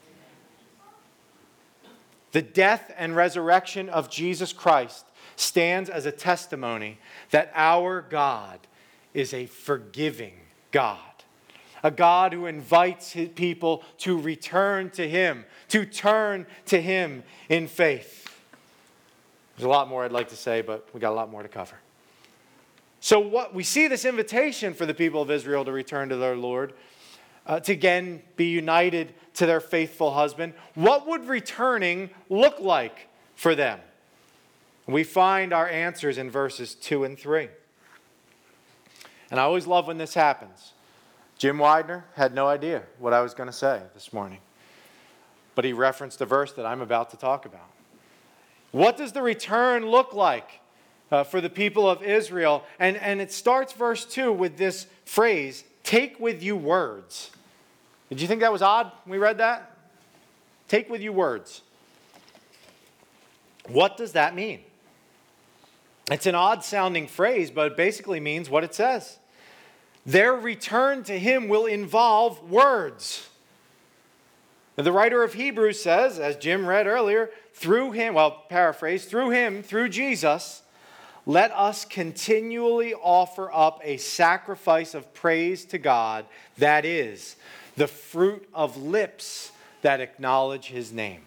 The 2.30 2.42
death 2.42 2.94
and 2.96 3.16
resurrection 3.16 3.88
of 3.88 4.08
Jesus 4.08 4.52
Christ 4.52 5.04
stands 5.34 5.90
as 5.90 6.06
a 6.06 6.12
testimony 6.12 6.98
that 7.32 7.50
our 7.52 8.00
God 8.00 8.60
is 9.12 9.34
a 9.34 9.46
forgiving 9.46 10.34
God 10.70 11.00
a 11.86 11.90
God 11.90 12.32
who 12.32 12.46
invites 12.46 13.12
his 13.12 13.28
people 13.28 13.84
to 13.98 14.18
return 14.20 14.90
to 14.90 15.08
him, 15.08 15.44
to 15.68 15.86
turn 15.86 16.46
to 16.66 16.82
him 16.82 17.22
in 17.48 17.68
faith. 17.68 18.25
There's 19.56 19.64
a 19.64 19.68
lot 19.68 19.88
more 19.88 20.04
I'd 20.04 20.12
like 20.12 20.28
to 20.28 20.36
say, 20.36 20.60
but 20.60 20.86
we 20.92 21.00
got 21.00 21.12
a 21.12 21.14
lot 21.14 21.30
more 21.30 21.42
to 21.42 21.48
cover. 21.48 21.76
So, 23.00 23.20
what 23.20 23.54
we 23.54 23.62
see 23.62 23.88
this 23.88 24.04
invitation 24.04 24.74
for 24.74 24.84
the 24.84 24.94
people 24.94 25.22
of 25.22 25.30
Israel 25.30 25.64
to 25.64 25.72
return 25.72 26.08
to 26.10 26.16
their 26.16 26.36
Lord, 26.36 26.74
uh, 27.46 27.60
to 27.60 27.72
again 27.72 28.22
be 28.36 28.46
united 28.46 29.14
to 29.34 29.46
their 29.46 29.60
faithful 29.60 30.12
husband. 30.12 30.54
What 30.74 31.06
would 31.06 31.26
returning 31.26 32.10
look 32.28 32.60
like 32.60 33.08
for 33.34 33.54
them? 33.54 33.80
We 34.86 35.04
find 35.04 35.52
our 35.52 35.68
answers 35.68 36.18
in 36.18 36.30
verses 36.30 36.74
2 36.74 37.04
and 37.04 37.18
3. 37.18 37.48
And 39.30 39.40
I 39.40 39.42
always 39.42 39.66
love 39.66 39.86
when 39.86 39.98
this 39.98 40.14
happens. 40.14 40.72
Jim 41.38 41.58
Widener 41.58 42.04
had 42.14 42.34
no 42.34 42.46
idea 42.46 42.82
what 42.98 43.12
I 43.12 43.20
was 43.20 43.34
going 43.34 43.48
to 43.48 43.52
say 43.52 43.82
this 43.94 44.12
morning, 44.12 44.38
but 45.54 45.64
he 45.64 45.72
referenced 45.72 46.20
a 46.20 46.26
verse 46.26 46.52
that 46.52 46.64
I'm 46.64 46.80
about 46.80 47.10
to 47.10 47.16
talk 47.16 47.44
about. 47.44 47.68
What 48.76 48.98
does 48.98 49.12
the 49.12 49.22
return 49.22 49.86
look 49.86 50.12
like 50.12 50.60
uh, 51.10 51.24
for 51.24 51.40
the 51.40 51.48
people 51.48 51.88
of 51.88 52.02
Israel? 52.02 52.62
And, 52.78 52.98
and 52.98 53.22
it 53.22 53.32
starts 53.32 53.72
verse 53.72 54.04
2 54.04 54.30
with 54.30 54.58
this 54.58 54.86
phrase 55.06 55.64
take 55.82 56.20
with 56.20 56.42
you 56.42 56.56
words. 56.56 57.30
Did 58.10 58.20
you 58.20 58.28
think 58.28 58.42
that 58.42 58.52
was 58.52 58.60
odd 58.60 58.92
when 59.04 59.12
we 59.12 59.16
read 59.16 59.38
that? 59.38 59.78
Take 60.68 60.90
with 60.90 61.00
you 61.00 61.10
words. 61.10 61.62
What 63.66 63.96
does 63.96 64.12
that 64.12 64.34
mean? 64.34 64.60
It's 66.10 66.26
an 66.26 66.34
odd 66.34 66.62
sounding 66.62 67.08
phrase, 67.08 67.50
but 67.50 67.72
it 67.72 67.76
basically 67.78 68.20
means 68.20 68.50
what 68.50 68.62
it 68.62 68.74
says. 68.74 69.16
Their 70.04 70.34
return 70.34 71.02
to 71.04 71.18
him 71.18 71.48
will 71.48 71.64
involve 71.64 72.50
words. 72.50 73.26
The 74.76 74.92
writer 74.92 75.22
of 75.22 75.32
Hebrews 75.32 75.82
says, 75.82 76.18
as 76.18 76.36
Jim 76.36 76.66
read 76.66 76.86
earlier, 76.86 77.30
through 77.54 77.92
him, 77.92 78.14
well, 78.14 78.44
paraphrase, 78.48 79.06
through 79.06 79.30
him, 79.30 79.62
through 79.62 79.88
Jesus, 79.88 80.62
let 81.24 81.50
us 81.52 81.84
continually 81.84 82.92
offer 82.94 83.50
up 83.52 83.80
a 83.82 83.96
sacrifice 83.96 84.94
of 84.94 85.12
praise 85.14 85.64
to 85.66 85.78
God, 85.78 86.26
that 86.58 86.84
is, 86.84 87.36
the 87.76 87.88
fruit 87.88 88.46
of 88.52 88.76
lips 88.76 89.50
that 89.80 90.00
acknowledge 90.00 90.66
his 90.66 90.92
name. 90.92 91.22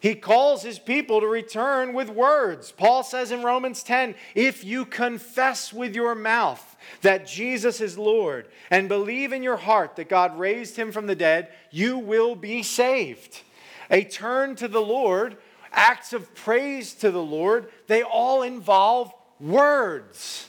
He 0.00 0.14
calls 0.14 0.62
his 0.62 0.78
people 0.78 1.20
to 1.20 1.26
return 1.26 1.92
with 1.92 2.08
words. 2.08 2.72
Paul 2.72 3.02
says 3.02 3.30
in 3.30 3.42
Romans 3.42 3.82
10 3.82 4.14
if 4.34 4.64
you 4.64 4.86
confess 4.86 5.74
with 5.74 5.94
your 5.94 6.14
mouth 6.14 6.76
that 7.02 7.26
Jesus 7.26 7.82
is 7.82 7.98
Lord 7.98 8.48
and 8.70 8.88
believe 8.88 9.34
in 9.34 9.42
your 9.42 9.58
heart 9.58 9.96
that 9.96 10.08
God 10.08 10.38
raised 10.38 10.74
him 10.76 10.90
from 10.90 11.06
the 11.06 11.14
dead, 11.14 11.48
you 11.70 11.98
will 11.98 12.34
be 12.34 12.62
saved. 12.62 13.42
A 13.90 14.02
turn 14.02 14.56
to 14.56 14.68
the 14.68 14.80
Lord, 14.80 15.36
acts 15.70 16.14
of 16.14 16.34
praise 16.34 16.94
to 16.94 17.10
the 17.10 17.22
Lord, 17.22 17.70
they 17.86 18.02
all 18.02 18.40
involve 18.40 19.12
words. 19.38 20.48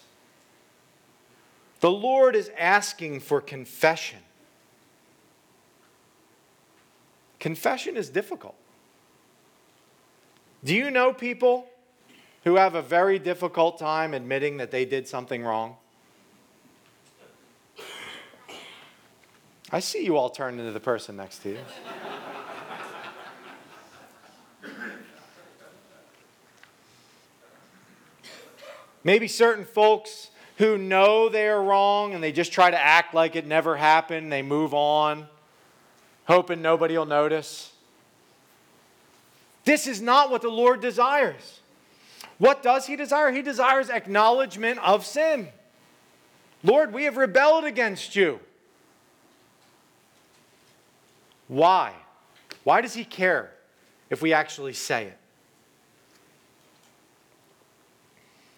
The 1.81 1.91
Lord 1.91 2.37
is 2.37 2.49
asking 2.57 3.19
for 3.19 3.41
confession. 3.41 4.19
Confession 7.39 7.97
is 7.97 8.09
difficult. 8.09 8.55
Do 10.63 10.75
you 10.75 10.91
know 10.91 11.11
people 11.11 11.67
who 12.43 12.55
have 12.55 12.75
a 12.75 12.81
very 12.81 13.17
difficult 13.17 13.79
time 13.79 14.13
admitting 14.13 14.57
that 14.57 14.69
they 14.69 14.85
did 14.85 15.07
something 15.07 15.43
wrong? 15.43 15.75
I 19.71 19.79
see 19.79 20.03
you 20.03 20.17
all 20.17 20.29
turn 20.29 20.59
into 20.59 20.71
the 20.71 20.79
person 20.79 21.15
next 21.15 21.39
to 21.43 21.49
you. 21.49 21.59
Maybe 29.03 29.27
certain 29.27 29.65
folks 29.65 30.29
who 30.57 30.77
know 30.77 31.27
they 31.27 31.47
are 31.47 31.63
wrong 31.63 32.13
and 32.13 32.23
they 32.23 32.31
just 32.31 32.51
try 32.51 32.69
to 32.69 32.79
act 32.79 33.15
like 33.15 33.35
it 33.35 33.47
never 33.47 33.75
happened, 33.75 34.31
they 34.31 34.43
move 34.43 34.75
on, 34.75 35.27
hoping 36.25 36.61
nobody 36.61 36.95
will 36.95 37.07
notice. 37.07 37.71
This 39.63 39.87
is 39.87 40.01
not 40.01 40.31
what 40.31 40.41
the 40.41 40.49
Lord 40.49 40.81
desires. 40.81 41.59
What 42.37 42.63
does 42.63 42.87
He 42.87 42.95
desire? 42.95 43.31
He 43.31 43.41
desires 43.41 43.89
acknowledgement 43.89 44.79
of 44.79 45.05
sin. 45.05 45.49
Lord, 46.63 46.93
we 46.93 47.03
have 47.03 47.17
rebelled 47.17 47.65
against 47.65 48.15
you. 48.15 48.39
Why? 51.47 51.93
Why 52.63 52.81
does 52.81 52.93
He 52.93 53.03
care 53.03 53.51
if 54.09 54.21
we 54.21 54.33
actually 54.33 54.73
say 54.73 55.05
it? 55.05 55.17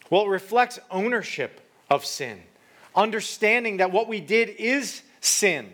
Well, 0.09 0.25
it 0.25 0.29
reflects 0.29 0.79
ownership 0.91 1.59
of 1.89 2.05
sin, 2.05 2.39
understanding 2.95 3.77
that 3.77 3.91
what 3.91 4.07
we 4.07 4.21
did 4.21 4.49
is 4.49 5.01
sin, 5.21 5.73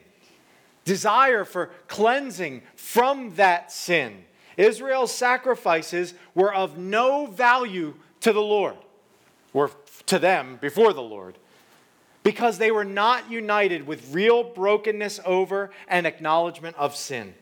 desire 0.85 1.43
for 1.43 1.71
cleansing 1.87 2.61
from 2.75 3.35
that 3.35 3.71
sin 3.71 4.23
Israel's 4.59 5.13
sacrifices 5.13 6.13
were 6.35 6.53
of 6.53 6.77
no 6.77 7.25
value 7.25 7.93
to 8.19 8.33
the 8.33 8.41
Lord, 8.41 8.75
or 9.53 9.71
to 10.07 10.19
them 10.19 10.57
before 10.59 10.91
the 10.91 11.01
Lord, 11.01 11.37
because 12.23 12.57
they 12.57 12.69
were 12.69 12.83
not 12.83 13.31
united 13.31 13.87
with 13.87 14.13
real 14.13 14.43
brokenness 14.43 15.21
over 15.25 15.71
and 15.87 16.05
acknowledgement 16.05 16.75
of 16.75 16.95
sin. 16.95 17.33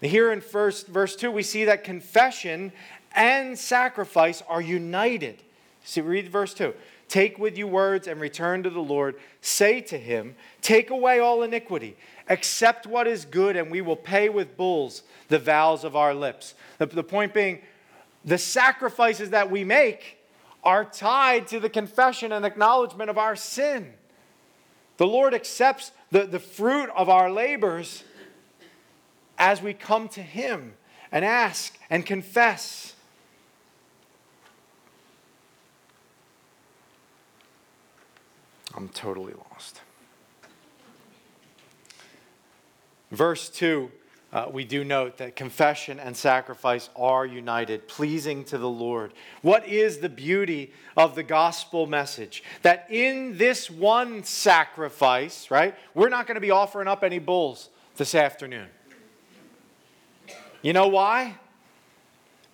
Here 0.00 0.32
in 0.32 0.40
first, 0.40 0.88
verse 0.88 1.16
2, 1.16 1.30
we 1.30 1.42
see 1.42 1.64
that 1.64 1.84
confession 1.84 2.72
and 3.12 3.56
sacrifice 3.58 4.42
are 4.48 4.60
united. 4.60 5.40
See, 5.84 6.00
read 6.00 6.28
verse 6.28 6.52
2. 6.52 6.74
Take 7.08 7.38
with 7.38 7.56
you 7.56 7.66
words 7.66 8.06
and 8.06 8.20
return 8.20 8.62
to 8.62 8.70
the 8.70 8.80
Lord. 8.80 9.16
Say 9.40 9.80
to 9.82 9.98
him, 9.98 10.34
Take 10.62 10.90
away 10.90 11.18
all 11.18 11.42
iniquity, 11.42 11.96
accept 12.28 12.86
what 12.86 13.06
is 13.06 13.24
good, 13.24 13.56
and 13.56 13.70
we 13.70 13.80
will 13.80 13.96
pay 13.96 14.28
with 14.28 14.56
bulls 14.56 15.02
the 15.28 15.38
vows 15.38 15.84
of 15.84 15.96
our 15.96 16.14
lips. 16.14 16.54
The, 16.78 16.86
the 16.86 17.04
point 17.04 17.34
being, 17.34 17.60
the 18.24 18.38
sacrifices 18.38 19.30
that 19.30 19.50
we 19.50 19.64
make 19.64 20.18
are 20.62 20.84
tied 20.84 21.46
to 21.48 21.60
the 21.60 21.68
confession 21.68 22.32
and 22.32 22.44
acknowledgement 22.44 23.10
of 23.10 23.18
our 23.18 23.36
sin. 23.36 23.92
The 24.96 25.06
Lord 25.06 25.34
accepts 25.34 25.92
the, 26.10 26.24
the 26.24 26.38
fruit 26.38 26.88
of 26.96 27.08
our 27.08 27.30
labors 27.30 28.04
as 29.36 29.60
we 29.60 29.74
come 29.74 30.08
to 30.10 30.22
Him 30.22 30.74
and 31.12 31.24
ask 31.24 31.76
and 31.90 32.06
confess. 32.06 32.93
I'm 38.76 38.88
totally 38.88 39.34
lost. 39.34 39.80
Verse 43.10 43.48
2 43.50 43.90
uh, 44.34 44.48
we 44.50 44.64
do 44.64 44.82
note 44.82 45.18
that 45.18 45.36
confession 45.36 46.00
and 46.00 46.16
sacrifice 46.16 46.90
are 46.96 47.24
united, 47.24 47.86
pleasing 47.86 48.42
to 48.42 48.58
the 48.58 48.68
Lord. 48.68 49.12
What 49.42 49.64
is 49.68 49.98
the 49.98 50.08
beauty 50.08 50.72
of 50.96 51.14
the 51.14 51.22
gospel 51.22 51.86
message? 51.86 52.42
That 52.62 52.88
in 52.90 53.38
this 53.38 53.70
one 53.70 54.24
sacrifice, 54.24 55.52
right, 55.52 55.76
we're 55.94 56.08
not 56.08 56.26
going 56.26 56.34
to 56.34 56.40
be 56.40 56.50
offering 56.50 56.88
up 56.88 57.04
any 57.04 57.20
bulls 57.20 57.68
this 57.96 58.16
afternoon. 58.16 58.66
You 60.62 60.72
know 60.72 60.88
why? 60.88 61.36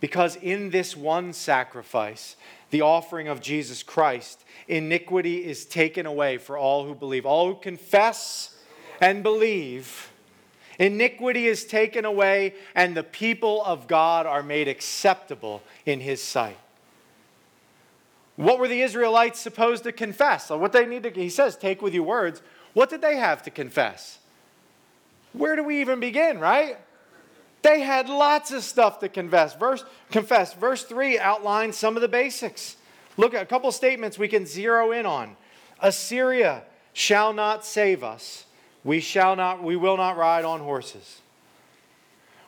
Because 0.00 0.37
in 0.37 0.68
this 0.68 0.94
one 0.94 1.33
sacrifice, 1.33 2.37
the 2.70 2.83
offering 2.83 3.28
of 3.28 3.40
Jesus 3.40 3.83
Christ, 3.83 4.44
iniquity 4.68 5.44
is 5.44 5.64
taken 5.64 6.06
away 6.06 6.38
for 6.38 6.56
all 6.56 6.87
who 6.87 6.94
believe. 6.94 7.26
All 7.26 7.48
who 7.48 7.61
confess 7.61 8.56
and 9.00 9.22
believe 9.22 10.11
Iniquity 10.80 11.46
is 11.46 11.66
taken 11.66 12.06
away, 12.06 12.54
and 12.74 12.96
the 12.96 13.02
people 13.02 13.62
of 13.66 13.87
God 13.87 14.24
are 14.24 14.42
made 14.42 14.66
acceptable 14.66 15.62
in 15.85 16.00
his 16.00 16.22
sight. 16.22 16.56
What 18.37 18.59
were 18.59 18.66
the 18.66 18.80
Israelites 18.80 19.38
supposed 19.38 19.85
to 19.85 19.92
confess? 19.92 20.48
what 20.48 20.72
they 20.72 20.87
need 20.87 21.02
to, 21.02 21.11
he 21.11 21.28
says, 21.28 21.54
take 21.54 21.83
with 21.83 21.92
you 21.92 22.02
words. 22.02 22.40
What 22.72 22.88
did 22.88 23.02
they 23.02 23.16
have 23.16 23.42
to 23.42 23.50
confess? 23.50 24.20
Where 25.35 25.54
do 25.54 25.64
we 25.64 25.83
even 25.83 26.00
begin, 26.00 26.38
right? 26.38 26.78
They 27.62 27.81
had 27.81 28.09
lots 28.09 28.53
of 28.53 28.62
stuff 28.62 29.01
to 29.01 29.09
confess. 29.09 29.55
Verse, 29.55 29.85
confess. 30.11 30.55
Verse 30.55 30.85
3 30.85 31.18
outlines 31.18 31.77
some 31.77 31.96
of 31.96 32.03
the 32.03 32.09
basics. 32.09 32.77
Look 33.16 33.35
at 33.35 33.42
a 33.42 33.46
couple 33.46 33.70
statements 33.73 34.18
we 34.18 34.29
can 34.29 34.46
zero 34.46 34.92
in 34.92 35.05
on. 35.05 35.37
Assyria 35.81 36.62
shall 36.92 37.33
not 37.33 37.64
save 37.64 38.03
us. 38.03 38.46
We 38.83 39.01
shall 39.01 39.37
not, 39.37 39.62
we 39.62 39.77
will 39.77 39.96
not 39.96 40.16
ride 40.16 40.44
on 40.44 40.61
horses. 40.61 41.20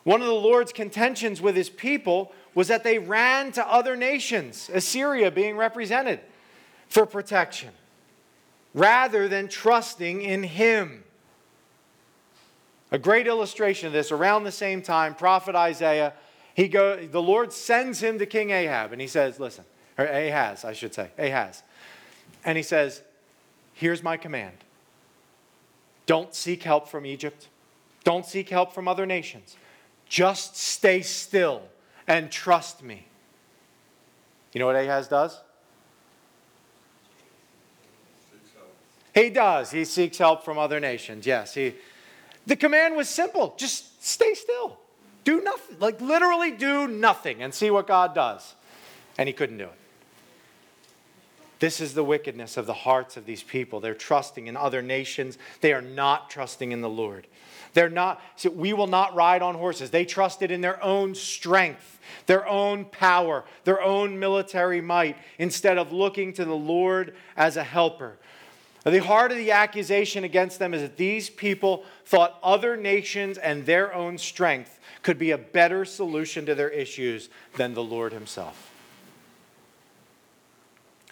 One 0.03 0.21
of 0.21 0.27
the 0.27 0.33
Lord's 0.33 0.73
contentions 0.73 1.41
with 1.41 1.55
his 1.55 1.69
people 1.69 2.33
was 2.55 2.67
that 2.67 2.83
they 2.83 2.99
ran 2.99 3.51
to 3.53 3.65
other 3.67 3.95
nations, 3.95 4.69
Assyria 4.73 5.31
being 5.31 5.55
represented, 5.55 6.19
for 6.89 7.05
protection, 7.05 7.69
rather 8.73 9.27
than 9.27 9.47
trusting 9.47 10.21
in 10.21 10.43
him. 10.43 11.03
A 12.93 12.99
great 12.99 13.25
illustration 13.25 13.87
of 13.87 13.93
this 13.93 14.11
around 14.11 14.43
the 14.43 14.51
same 14.51 14.83
time, 14.83 15.15
prophet 15.15 15.55
Isaiah, 15.55 16.13
he 16.53 16.67
go, 16.67 17.05
the 17.07 17.21
Lord 17.21 17.51
sends 17.51 17.99
him 17.99 18.19
to 18.19 18.27
King 18.27 18.51
Ahab, 18.51 18.91
and 18.91 19.01
he 19.01 19.07
says, 19.07 19.39
Listen, 19.39 19.65
or 19.97 20.05
Ahaz, 20.05 20.63
I 20.63 20.73
should 20.73 20.93
say, 20.93 21.09
Ahaz. 21.17 21.63
And 22.45 22.55
he 22.55 22.63
says, 22.63 23.01
Here's 23.73 24.03
my 24.03 24.15
command 24.15 24.55
don't 26.05 26.35
seek 26.35 26.61
help 26.61 26.87
from 26.87 27.05
Egypt. 27.05 27.47
Don't 28.03 28.25
seek 28.25 28.49
help 28.49 28.73
from 28.73 28.87
other 28.87 29.05
nations. 29.05 29.57
Just 30.07 30.55
stay 30.55 31.01
still 31.01 31.63
and 32.07 32.29
trust 32.29 32.83
me. 32.83 33.07
You 34.51 34.59
know 34.59 34.67
what 34.67 34.75
Ahaz 34.75 35.07
does? 35.07 35.39
He 39.15 39.29
does. 39.29 39.71
He 39.71 39.85
seeks 39.85 40.17
help 40.17 40.43
from 40.43 40.59
other 40.59 40.79
nations. 40.79 41.25
Yes. 41.25 41.53
He, 41.53 41.75
the 42.45 42.55
command 42.55 42.95
was 42.95 43.09
simple 43.09 43.55
just 43.57 44.03
stay 44.03 44.33
still. 44.33 44.77
Do 45.23 45.41
nothing. 45.41 45.77
Like 45.79 46.01
literally 46.01 46.51
do 46.51 46.87
nothing 46.87 47.41
and 47.41 47.53
see 47.53 47.69
what 47.69 47.87
God 47.87 48.13
does. 48.13 48.55
And 49.17 49.27
he 49.27 49.33
couldn't 49.33 49.57
do 49.57 49.65
it. 49.65 49.79
This 51.59 51.79
is 51.79 51.93
the 51.93 52.03
wickedness 52.03 52.57
of 52.57 52.65
the 52.65 52.73
hearts 52.73 53.15
of 53.15 53.25
these 53.25 53.41
people. 53.41 53.79
They're 53.79 53.95
trusting 53.95 54.47
in 54.47 54.57
other 54.57 54.81
nations, 54.81 55.37
they 55.61 55.71
are 55.71 55.81
not 55.81 56.29
trusting 56.29 56.73
in 56.73 56.81
the 56.81 56.89
Lord. 56.89 57.25
They're 57.73 57.89
not, 57.89 58.21
so 58.35 58.49
we 58.49 58.73
will 58.73 58.87
not 58.87 59.15
ride 59.15 59.41
on 59.41 59.55
horses. 59.55 59.89
They 59.89 60.05
trusted 60.05 60.51
in 60.51 60.61
their 60.61 60.83
own 60.83 61.15
strength, 61.15 61.99
their 62.25 62.45
own 62.47 62.85
power, 62.85 63.45
their 63.63 63.81
own 63.81 64.19
military 64.19 64.81
might, 64.81 65.17
instead 65.39 65.77
of 65.77 65.91
looking 65.91 66.33
to 66.33 66.45
the 66.45 66.53
Lord 66.53 67.15
as 67.37 67.55
a 67.55 67.63
helper. 67.63 68.17
The 68.83 68.99
heart 68.99 69.31
of 69.31 69.37
the 69.37 69.51
accusation 69.51 70.25
against 70.25 70.59
them 70.59 70.73
is 70.73 70.81
that 70.81 70.97
these 70.97 71.29
people 71.29 71.85
thought 72.05 72.37
other 72.43 72.75
nations 72.75 73.37
and 73.37 73.65
their 73.65 73.93
own 73.93 74.17
strength 74.17 74.79
could 75.03 75.17
be 75.17 75.31
a 75.31 75.37
better 75.37 75.85
solution 75.85 76.45
to 76.45 76.55
their 76.55 76.69
issues 76.69 77.29
than 77.55 77.73
the 77.73 77.83
Lord 77.83 78.11
Himself. 78.11 78.71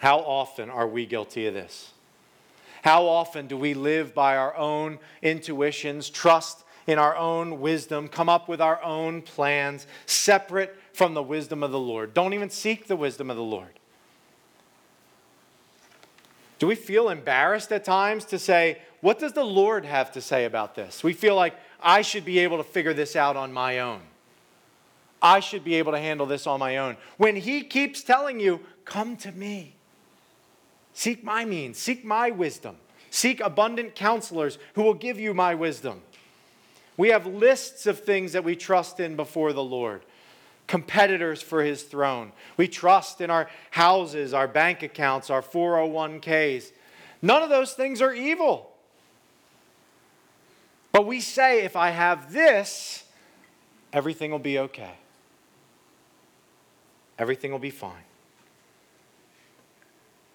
How 0.00 0.18
often 0.18 0.68
are 0.68 0.86
we 0.86 1.06
guilty 1.06 1.46
of 1.46 1.54
this? 1.54 1.92
How 2.82 3.06
often 3.06 3.46
do 3.46 3.56
we 3.56 3.74
live 3.74 4.12
by 4.12 4.36
our 4.36 4.54
own 4.56 4.98
intuitions, 5.22 6.10
trust 6.10 6.64
in 6.86 6.98
our 6.98 7.16
own 7.16 7.60
wisdom, 7.60 8.08
come 8.08 8.28
up 8.28 8.48
with 8.48 8.60
our 8.60 8.82
own 8.82 9.22
plans, 9.22 9.86
separate 10.04 10.76
from 10.92 11.14
the 11.14 11.22
wisdom 11.22 11.62
of 11.62 11.70
the 11.70 11.78
Lord? 11.78 12.12
Don't 12.12 12.34
even 12.34 12.50
seek 12.50 12.88
the 12.88 12.96
wisdom 12.96 13.30
of 13.30 13.36
the 13.36 13.42
Lord. 13.42 13.78
Do 16.62 16.68
we 16.68 16.76
feel 16.76 17.08
embarrassed 17.08 17.72
at 17.72 17.82
times 17.82 18.24
to 18.26 18.38
say, 18.38 18.78
What 19.00 19.18
does 19.18 19.32
the 19.32 19.42
Lord 19.42 19.84
have 19.84 20.12
to 20.12 20.20
say 20.20 20.44
about 20.44 20.76
this? 20.76 21.02
We 21.02 21.12
feel 21.12 21.34
like 21.34 21.56
I 21.82 22.02
should 22.02 22.24
be 22.24 22.38
able 22.38 22.58
to 22.58 22.62
figure 22.62 22.94
this 22.94 23.16
out 23.16 23.36
on 23.36 23.52
my 23.52 23.80
own. 23.80 24.00
I 25.20 25.40
should 25.40 25.64
be 25.64 25.74
able 25.74 25.90
to 25.90 25.98
handle 25.98 26.24
this 26.24 26.46
on 26.46 26.60
my 26.60 26.76
own. 26.76 26.96
When 27.16 27.34
He 27.34 27.62
keeps 27.64 28.04
telling 28.04 28.38
you, 28.38 28.60
Come 28.84 29.16
to 29.16 29.32
me. 29.32 29.74
Seek 30.94 31.24
my 31.24 31.44
means, 31.44 31.78
seek 31.78 32.04
my 32.04 32.30
wisdom, 32.30 32.76
seek 33.10 33.40
abundant 33.40 33.96
counselors 33.96 34.56
who 34.74 34.84
will 34.84 34.94
give 34.94 35.18
you 35.18 35.34
my 35.34 35.56
wisdom. 35.56 36.00
We 36.96 37.08
have 37.08 37.26
lists 37.26 37.88
of 37.88 38.04
things 38.04 38.34
that 38.34 38.44
we 38.44 38.54
trust 38.54 39.00
in 39.00 39.16
before 39.16 39.52
the 39.52 39.64
Lord, 39.64 40.02
competitors 40.66 41.42
for 41.42 41.62
his 41.62 41.82
throne. 41.82 42.32
We 42.56 42.68
trust 42.68 43.20
in 43.20 43.30
our 43.30 43.48
houses, 43.70 44.32
our 44.32 44.48
bank 44.48 44.82
accounts, 44.82 45.30
our 45.30 45.42
401ks. 45.42 46.72
None 47.20 47.42
of 47.42 47.50
those 47.50 47.72
things 47.74 48.00
are 48.00 48.14
evil. 48.14 48.70
But 50.90 51.06
we 51.06 51.20
say, 51.20 51.64
if 51.64 51.76
I 51.76 51.90
have 51.90 52.32
this, 52.32 53.04
everything 53.92 54.30
will 54.30 54.38
be 54.38 54.58
okay. 54.58 54.94
Everything 57.18 57.52
will 57.52 57.58
be 57.58 57.70
fine. 57.70 58.04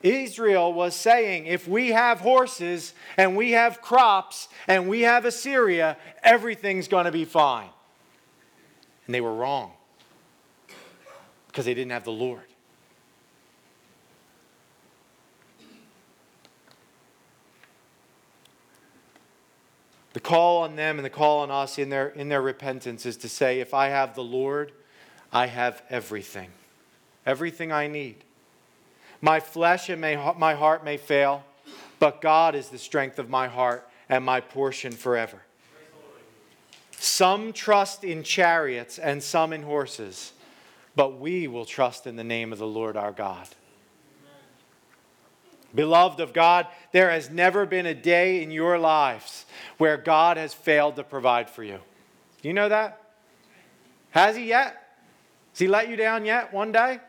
Israel 0.04 0.74
was 0.74 0.96
saying, 0.96 1.48
if 1.48 1.68
we 1.68 1.90
have 1.90 2.20
horses 2.20 2.94
and 3.18 3.36
we 3.36 3.52
have 3.52 3.82
crops 3.82 4.48
and 4.68 4.88
we 4.88 5.02
have 5.02 5.26
Assyria, 5.26 5.98
everything's 6.24 6.88
going 6.88 7.06
to 7.06 7.12
be 7.12 7.26
fine. 7.26 7.70
And 9.06 9.16
they 9.16 9.22
were 9.22 9.34
wrong 9.34 9.72
because 11.48 11.66
they 11.66 11.74
didn't 11.74 11.92
have 11.92 12.04
the 12.04 12.12
Lord. 12.12 12.42
The 20.14 20.20
call 20.22 20.64
on 20.64 20.76
them 20.76 20.98
and 20.98 21.06
the 21.06 21.12
call 21.12 21.42
on 21.42 21.52
us 21.52 21.78
in 21.78 21.90
their, 21.90 22.08
in 22.10 22.28
their 22.28 22.42
repentance 22.42 23.06
is 23.06 23.18
to 23.18 23.30
say, 23.30 23.60
if 23.60 23.76
I 23.76 23.90
have 23.90 24.16
the 24.16 24.24
Lord, 24.24 24.72
I 25.32 25.46
have 25.46 25.84
everything. 25.92 26.50
Everything 27.24 27.72
I 27.72 27.86
need. 27.86 28.24
My 29.22 29.40
flesh 29.40 29.90
and 29.90 30.02
my 30.02 30.54
heart 30.56 30.84
may 30.84 30.98
fail, 30.98 31.44
but 32.00 32.22
God 32.22 32.56
is 32.56 32.70
the 32.70 32.78
strength 32.78 33.20
of 33.20 33.30
my 33.30 33.48
heart 33.48 33.88
and 34.10 34.24
my 34.24 34.42
portion 34.42 34.92
forever. 34.92 35.42
Some 36.92 37.54
trust 37.54 38.04
in 38.04 38.24
chariots 38.24 38.98
and 38.98 39.22
some 39.22 39.54
in 39.54 39.62
horses, 39.62 40.34
but 40.98 41.20
we 41.20 41.48
will 41.48 41.64
trust 41.64 42.08
in 42.08 42.16
the 42.16 42.24
name 42.24 42.52
of 42.52 42.58
the 42.58 42.66
Lord 42.66 42.98
our 42.98 43.12
God. 43.12 43.48
Beloved 45.76 46.20
of 46.20 46.34
God, 46.34 46.66
there 46.92 47.12
has 47.12 47.30
never 47.30 47.68
been 47.68 47.86
a 47.86 47.94
day 47.94 48.42
in 48.42 48.50
your 48.50 48.80
lives 48.80 49.46
where 49.78 49.96
God 49.96 50.38
has 50.38 50.56
failed 50.56 50.96
to 50.96 51.04
provide 51.04 51.52
for 51.52 51.64
you. 51.64 51.80
You 52.42 52.54
know 52.54 52.68
that? 52.68 53.00
Has 54.10 54.36
He 54.36 54.46
yet? 54.46 54.98
Has 55.52 55.60
He 55.60 55.68
let 55.68 55.88
you 55.88 55.98
down 55.98 56.26
yet 56.26 56.52
one 56.52 56.72
day? 56.72 57.00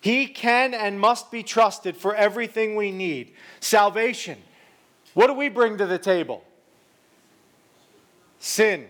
He 0.00 0.28
can 0.28 0.72
and 0.72 0.98
must 0.98 1.30
be 1.30 1.42
trusted 1.42 1.98
for 1.98 2.14
everything 2.14 2.76
we 2.76 2.90
need. 2.90 3.34
Salvation. 3.60 4.38
What 5.12 5.26
do 5.26 5.34
we 5.34 5.50
bring 5.50 5.76
to 5.76 5.86
the 5.86 5.98
table? 5.98 6.44
Sin. 8.38 8.88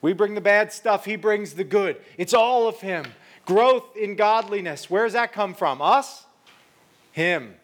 We 0.00 0.12
bring 0.12 0.34
the 0.34 0.40
bad 0.40 0.72
stuff, 0.72 1.04
He 1.04 1.16
brings 1.16 1.54
the 1.54 1.64
good. 1.64 1.96
It's 2.16 2.34
all 2.34 2.68
of 2.68 2.80
Him. 2.80 3.04
Growth 3.44 3.96
in 3.96 4.14
godliness. 4.14 4.90
Where 4.90 5.04
does 5.04 5.14
that 5.14 5.32
come 5.32 5.54
from? 5.54 5.80
Us? 5.80 6.26
Him. 7.12 7.54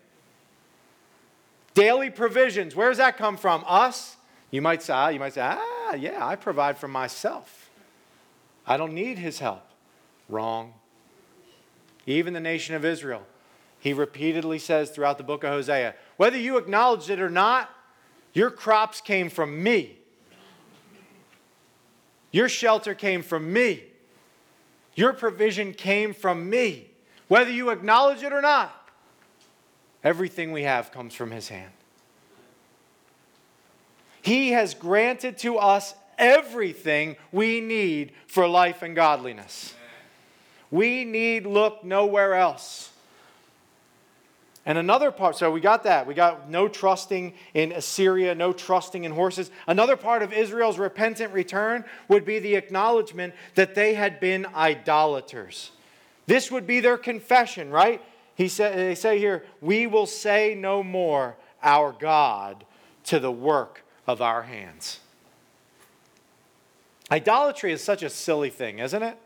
Daily 1.74 2.10
provisions. 2.10 2.74
Where 2.74 2.88
does 2.88 2.98
that 2.98 3.16
come 3.16 3.36
from? 3.36 3.64
Us? 3.66 4.16
You 4.50 4.62
might 4.62 4.82
say, 4.82 5.12
you 5.12 5.20
might 5.20 5.34
say, 5.34 5.42
ah, 5.42 5.94
yeah, 5.94 6.24
I 6.24 6.36
provide 6.36 6.78
for 6.78 6.88
myself. 6.88 7.70
I 8.66 8.76
don't 8.76 8.94
need 8.94 9.18
his 9.18 9.40
help. 9.40 9.62
Wrong 10.28 10.74
even 12.06 12.34
the 12.34 12.40
nation 12.40 12.74
of 12.74 12.84
Israel. 12.84 13.22
He 13.78 13.92
repeatedly 13.92 14.58
says 14.58 14.90
throughout 14.90 15.18
the 15.18 15.24
book 15.24 15.44
of 15.44 15.50
Hosea, 15.50 15.94
whether 16.16 16.38
you 16.38 16.56
acknowledge 16.56 17.10
it 17.10 17.20
or 17.20 17.30
not, 17.30 17.70
your 18.32 18.50
crops 18.50 19.00
came 19.00 19.28
from 19.28 19.62
me. 19.62 19.98
Your 22.34 22.48
shelter 22.48 22.96
came 22.96 23.22
from 23.22 23.52
me. 23.52 23.84
Your 24.96 25.12
provision 25.12 25.72
came 25.72 26.12
from 26.12 26.50
me. 26.50 26.90
Whether 27.28 27.52
you 27.52 27.70
acknowledge 27.70 28.24
it 28.24 28.32
or 28.32 28.42
not, 28.42 28.90
everything 30.02 30.50
we 30.50 30.64
have 30.64 30.90
comes 30.90 31.14
from 31.14 31.30
His 31.30 31.48
hand. 31.48 31.70
He 34.20 34.50
has 34.50 34.74
granted 34.74 35.38
to 35.38 35.58
us 35.58 35.94
everything 36.18 37.14
we 37.30 37.60
need 37.60 38.10
for 38.26 38.48
life 38.48 38.82
and 38.82 38.96
godliness. 38.96 39.72
We 40.72 41.04
need 41.04 41.46
look 41.46 41.84
nowhere 41.84 42.34
else. 42.34 42.90
And 44.66 44.78
another 44.78 45.10
part, 45.10 45.36
so 45.36 45.50
we 45.50 45.60
got 45.60 45.84
that. 45.84 46.06
We 46.06 46.14
got 46.14 46.48
no 46.48 46.68
trusting 46.68 47.34
in 47.52 47.72
Assyria, 47.72 48.34
no 48.34 48.52
trusting 48.52 49.04
in 49.04 49.12
horses. 49.12 49.50
Another 49.66 49.96
part 49.96 50.22
of 50.22 50.32
Israel's 50.32 50.78
repentant 50.78 51.34
return 51.34 51.84
would 52.08 52.24
be 52.24 52.38
the 52.38 52.54
acknowledgement 52.54 53.34
that 53.56 53.74
they 53.74 53.92
had 53.92 54.20
been 54.20 54.46
idolaters. 54.54 55.70
This 56.26 56.50
would 56.50 56.66
be 56.66 56.80
their 56.80 56.96
confession, 56.96 57.70
right? 57.70 58.00
He 58.36 58.48
said, 58.48 58.78
they 58.78 58.94
say 58.94 59.18
here, 59.18 59.44
we 59.60 59.86
will 59.86 60.06
say 60.06 60.54
no 60.54 60.82
more 60.82 61.36
our 61.62 61.92
God 61.92 62.64
to 63.04 63.20
the 63.20 63.32
work 63.32 63.84
of 64.06 64.22
our 64.22 64.42
hands. 64.42 65.00
Idolatry 67.10 67.70
is 67.70 67.82
such 67.82 68.02
a 68.02 68.08
silly 68.08 68.50
thing, 68.50 68.78
isn't 68.78 69.02
it? 69.02 69.18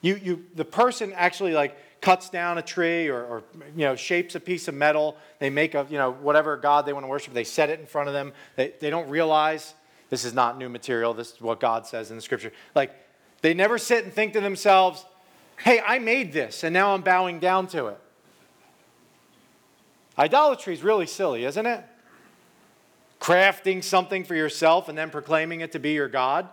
You, 0.00 0.16
you, 0.16 0.46
the 0.54 0.64
person 0.64 1.12
actually 1.14 1.52
like 1.52 1.76
cuts 2.02 2.28
down 2.28 2.58
a 2.58 2.62
tree 2.62 3.08
or, 3.08 3.24
or, 3.24 3.42
you 3.74 3.86
know 3.86 3.96
shapes 3.96 4.34
a 4.34 4.40
piece 4.40 4.68
of 4.68 4.74
metal. 4.74 5.16
They 5.38 5.48
make 5.48 5.74
a 5.74 5.86
you 5.88 5.96
know 5.96 6.12
whatever 6.12 6.58
god 6.58 6.84
they 6.84 6.92
want 6.92 7.04
to 7.04 7.08
worship. 7.08 7.32
They 7.32 7.44
set 7.44 7.70
it 7.70 7.80
in 7.80 7.86
front 7.86 8.08
of 8.08 8.12
them. 8.12 8.34
They, 8.56 8.74
they 8.80 8.90
don't 8.90 9.08
realize 9.08 9.72
this 10.10 10.26
is 10.26 10.34
not 10.34 10.58
new 10.58 10.68
material. 10.68 11.14
This 11.14 11.32
is 11.32 11.40
what 11.40 11.58
God 11.58 11.86
says 11.86 12.10
in 12.10 12.16
the 12.16 12.22
scripture. 12.22 12.52
Like 12.74 12.94
they 13.40 13.54
never 13.54 13.78
sit 13.78 14.04
and 14.04 14.12
think 14.12 14.34
to 14.34 14.40
themselves, 14.40 15.06
"Hey, 15.58 15.80
I 15.80 15.98
made 15.98 16.34
this, 16.34 16.64
and 16.64 16.74
now 16.74 16.92
I'm 16.92 17.02
bowing 17.02 17.38
down 17.38 17.68
to 17.68 17.86
it." 17.86 17.98
Idolatry 20.18 20.74
is 20.74 20.82
really 20.82 21.06
silly, 21.06 21.44
isn't 21.44 21.66
it? 21.66 21.82
Crafting 23.20 23.82
something 23.82 24.24
for 24.24 24.34
yourself 24.34 24.88
and 24.88 24.98
then 24.98 25.08
proclaiming 25.08 25.60
it 25.60 25.72
to 25.72 25.78
be 25.78 25.92
your 25.92 26.08
God. 26.08 26.48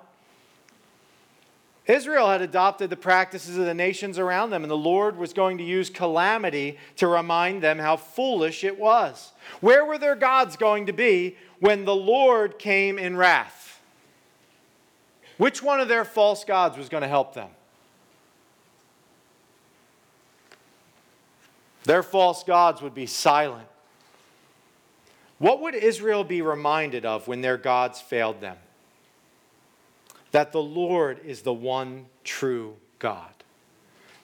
Israel 1.89 2.29
had 2.29 2.43
adopted 2.43 2.91
the 2.91 2.95
practices 2.95 3.57
of 3.57 3.65
the 3.65 3.73
nations 3.73 4.19
around 4.19 4.51
them, 4.51 4.63
and 4.63 4.69
the 4.69 4.77
Lord 4.77 5.17
was 5.17 5.33
going 5.33 5.57
to 5.57 5.63
use 5.63 5.89
calamity 5.89 6.77
to 6.97 7.07
remind 7.07 7.63
them 7.63 7.79
how 7.79 7.97
foolish 7.97 8.63
it 8.63 8.77
was. 8.77 9.31
Where 9.59 9.83
were 9.83 9.97
their 9.97 10.15
gods 10.15 10.55
going 10.55 10.85
to 10.85 10.93
be 10.93 11.35
when 11.59 11.85
the 11.85 11.95
Lord 11.95 12.59
came 12.59 12.99
in 12.99 13.17
wrath? 13.17 13.81
Which 15.37 15.63
one 15.63 15.79
of 15.79 15.87
their 15.87 16.05
false 16.05 16.45
gods 16.45 16.77
was 16.77 16.89
going 16.89 17.01
to 17.01 17.07
help 17.07 17.33
them? 17.33 17.49
Their 21.85 22.03
false 22.03 22.43
gods 22.43 22.83
would 22.83 22.93
be 22.93 23.07
silent. 23.07 23.67
What 25.39 25.59
would 25.61 25.73
Israel 25.73 26.23
be 26.23 26.43
reminded 26.43 27.03
of 27.03 27.27
when 27.27 27.41
their 27.41 27.57
gods 27.57 27.99
failed 27.99 28.41
them? 28.41 28.57
That 30.31 30.51
the 30.51 30.61
Lord 30.61 31.19
is 31.25 31.41
the 31.41 31.53
one 31.53 32.05
true 32.23 32.75
God. 32.99 33.33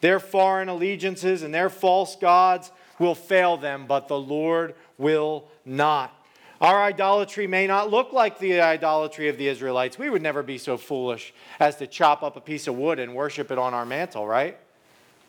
Their 0.02 0.20
foreign 0.20 0.70
allegiances 0.70 1.42
and 1.42 1.54
their 1.54 1.70
false 1.70 2.16
gods 2.16 2.72
will 3.00 3.16
fail 3.16 3.58
them, 3.58 3.86
but 3.88 4.08
the 4.08 4.20
Lord 4.20 4.76
will 4.98 5.46
not. 5.66 6.14
Our 6.62 6.84
idolatry 6.84 7.48
may 7.48 7.68
not 7.68 7.92
look 7.92 8.14
like 8.14 8.40
the 8.40 8.62
idolatry 8.62 9.28
of 9.28 9.38
the 9.38 9.48
Israelites. 9.48 9.98
We 9.98 10.10
would 10.10 10.22
never 10.22 10.42
be 10.42 10.58
so 10.58 10.78
foolish 10.78 11.34
as 11.60 11.76
to 11.78 11.88
chop 11.88 12.24
up 12.24 12.38
a 12.38 12.42
piece 12.42 12.68
of 12.68 12.76
wood 12.76 13.00
and 13.00 13.14
worship 13.14 13.52
it 13.52 13.58
on 13.58 13.74
our 13.74 13.86
mantle, 13.86 14.26
right? 14.26 14.58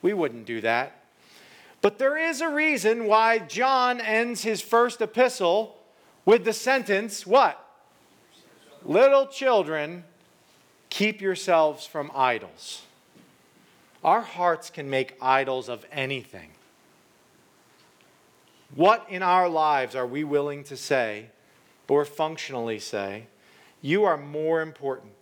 We 0.03 0.12
wouldn't 0.12 0.47
do 0.47 0.61
that. 0.61 1.03
But 1.81 1.99
there 1.99 2.17
is 2.17 2.41
a 2.41 2.49
reason 2.49 3.07
why 3.07 3.39
John 3.39 4.01
ends 4.01 4.43
his 4.43 4.61
first 4.61 5.01
epistle 5.01 5.77
with 6.25 6.45
the 6.45 6.53
sentence 6.53 7.27
what? 7.27 7.62
Little 8.85 9.27
children, 9.27 10.05
keep 10.90 11.20
yourselves 11.20 11.87
from 11.87 12.11
idols. 12.14 12.83
Our 14.05 14.22
hearts 14.22 14.70
can 14.70 14.88
make 14.88 15.16
idols 15.20 15.68
of 15.68 15.85
anything. 15.90 16.51
What 18.75 19.07
in 19.09 19.22
our 19.22 19.49
lives 19.49 19.94
are 19.94 20.07
we 20.07 20.25
willing 20.25 20.64
to 20.64 20.77
say, 20.77 21.27
or 21.88 22.05
functionally 22.05 22.79
say, 22.79 23.27
you 23.81 24.05
are 24.05 24.16
more 24.16 24.61
important, 24.61 25.12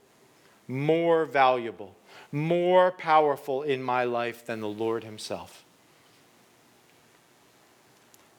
more 0.67 1.25
valuable, 1.25 1.95
more 2.33 2.91
powerful 2.91 3.63
in 3.63 3.83
my 3.83 4.05
life 4.05 4.47
than 4.47 4.61
the 4.61 4.69
Lord 4.69 5.05
Himself? 5.05 5.64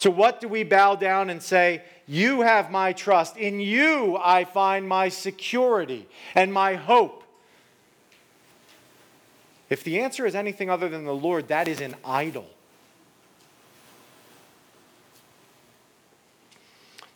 To 0.05 0.11
what 0.11 0.39
do 0.39 0.47
we 0.47 0.63
bow 0.63 0.93
down 0.93 1.31
and 1.31 1.41
say, 1.41 1.81
You 2.05 2.41
have 2.41 2.69
my 2.69 2.93
trust. 2.93 3.37
In 3.37 3.59
you 3.59 4.19
I 4.21 4.43
find 4.43 4.87
my 4.87 5.09
security 5.09 6.07
and 6.35 6.53
my 6.53 6.75
hope. 6.75 7.23
If 9.67 9.83
the 9.83 10.01
answer 10.01 10.27
is 10.27 10.35
anything 10.35 10.69
other 10.69 10.89
than 10.89 11.05
the 11.05 11.15
Lord, 11.15 11.47
that 11.47 11.67
is 11.67 11.81
an 11.81 11.95
idol. 12.05 12.45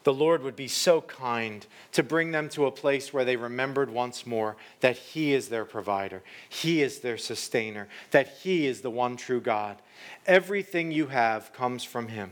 the 0.03 0.13
Lord 0.13 0.41
would 0.41 0.55
be 0.55 0.67
so 0.67 1.01
kind 1.01 1.67
to 1.91 2.01
bring 2.01 2.31
them 2.31 2.49
to 2.49 2.65
a 2.65 2.71
place 2.71 3.13
where 3.13 3.25
they 3.25 3.35
remembered 3.35 3.91
once 3.91 4.25
more 4.25 4.55
that 4.79 4.97
He 4.97 5.33
is 5.33 5.49
their 5.49 5.65
provider, 5.65 6.23
He 6.47 6.81
is 6.81 7.01
their 7.01 7.19
sustainer, 7.19 7.87
that 8.09 8.39
He 8.41 8.65
is 8.65 8.81
the 8.81 8.89
one 8.89 9.15
true 9.15 9.41
God. 9.41 9.77
Everything 10.25 10.91
you 10.91 11.07
have 11.07 11.53
comes 11.53 11.83
from 11.83 12.07
Him. 12.07 12.31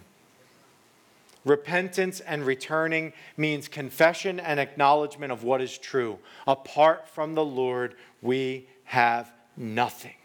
Repentance 1.47 2.19
and 2.19 2.45
returning 2.45 3.13
means 3.37 3.69
confession 3.69 4.37
and 4.37 4.59
acknowledgement 4.59 5.31
of 5.31 5.45
what 5.45 5.61
is 5.61 5.77
true. 5.77 6.19
Apart 6.45 7.07
from 7.07 7.35
the 7.35 7.45
Lord, 7.45 7.95
we 8.21 8.67
have 8.83 9.31
nothing. 9.55 10.15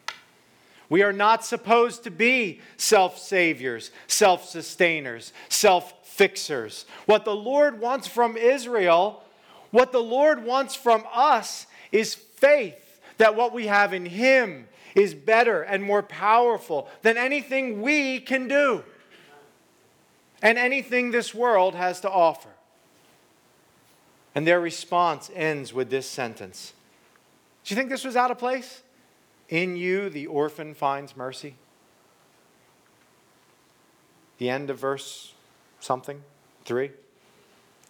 We 0.88 1.04
are 1.04 1.12
not 1.12 1.44
supposed 1.44 2.02
to 2.04 2.10
be 2.10 2.60
self 2.76 3.18
saviors, 3.18 3.92
self 4.08 4.48
sustainers, 4.48 5.32
self 5.48 5.94
fixers. 6.02 6.86
What 7.06 7.24
the 7.24 7.36
Lord 7.36 7.80
wants 7.80 8.08
from 8.08 8.36
Israel, 8.36 9.22
what 9.70 9.92
the 9.92 10.02
Lord 10.02 10.44
wants 10.44 10.74
from 10.74 11.04
us, 11.14 11.66
is 11.92 12.16
faith 12.16 13.00
that 13.18 13.36
what 13.36 13.52
we 13.52 13.68
have 13.68 13.94
in 13.94 14.06
Him 14.06 14.66
is 14.96 15.14
better 15.14 15.62
and 15.62 15.84
more 15.84 16.02
powerful 16.02 16.88
than 17.02 17.16
anything 17.16 17.80
we 17.80 18.18
can 18.18 18.48
do 18.48 18.82
and 20.42 20.58
anything 20.58 21.12
this 21.12 21.32
world 21.32 21.74
has 21.76 22.00
to 22.00 22.10
offer. 22.10 22.48
And 24.34 24.46
their 24.46 24.60
response 24.60 25.30
ends 25.34 25.72
with 25.72 25.88
this 25.90 26.08
sentence 26.08 26.72
Do 27.64 27.72
you 27.74 27.76
think 27.76 27.90
this 27.90 28.04
was 28.04 28.16
out 28.16 28.30
of 28.30 28.38
place? 28.38 28.82
In 29.48 29.76
you, 29.76 30.08
the 30.08 30.26
orphan 30.26 30.74
finds 30.74 31.16
mercy. 31.16 31.54
The 34.38 34.50
end 34.50 34.70
of 34.70 34.78
verse 34.78 35.34
something? 35.78 36.22
Three. 36.64 36.90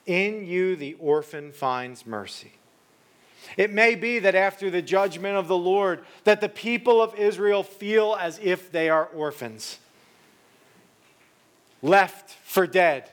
In 0.07 0.45
you, 0.45 0.77
the 0.77 0.95
orphan 0.95 1.53
finds 1.53 2.05
mercy. 2.05 2.53
It 3.57 3.73
may 3.73 3.95
be 3.95 4.19
that 4.19 4.35
after 4.35 4.71
the 4.71 4.83
judgment 4.83 5.37
of 5.37 5.47
the 5.49 5.57
Lord, 5.57 6.05
that 6.25 6.41
the 6.41 6.49
people 6.49 7.01
of 7.01 7.15
Israel 7.15 7.63
feel 7.63 8.17
as 8.19 8.39
if 8.43 8.71
they 8.73 8.89
are 8.89 9.07
orphans 9.07 9.79
left 11.83 12.31
for 12.45 12.67
dead. 12.67 13.11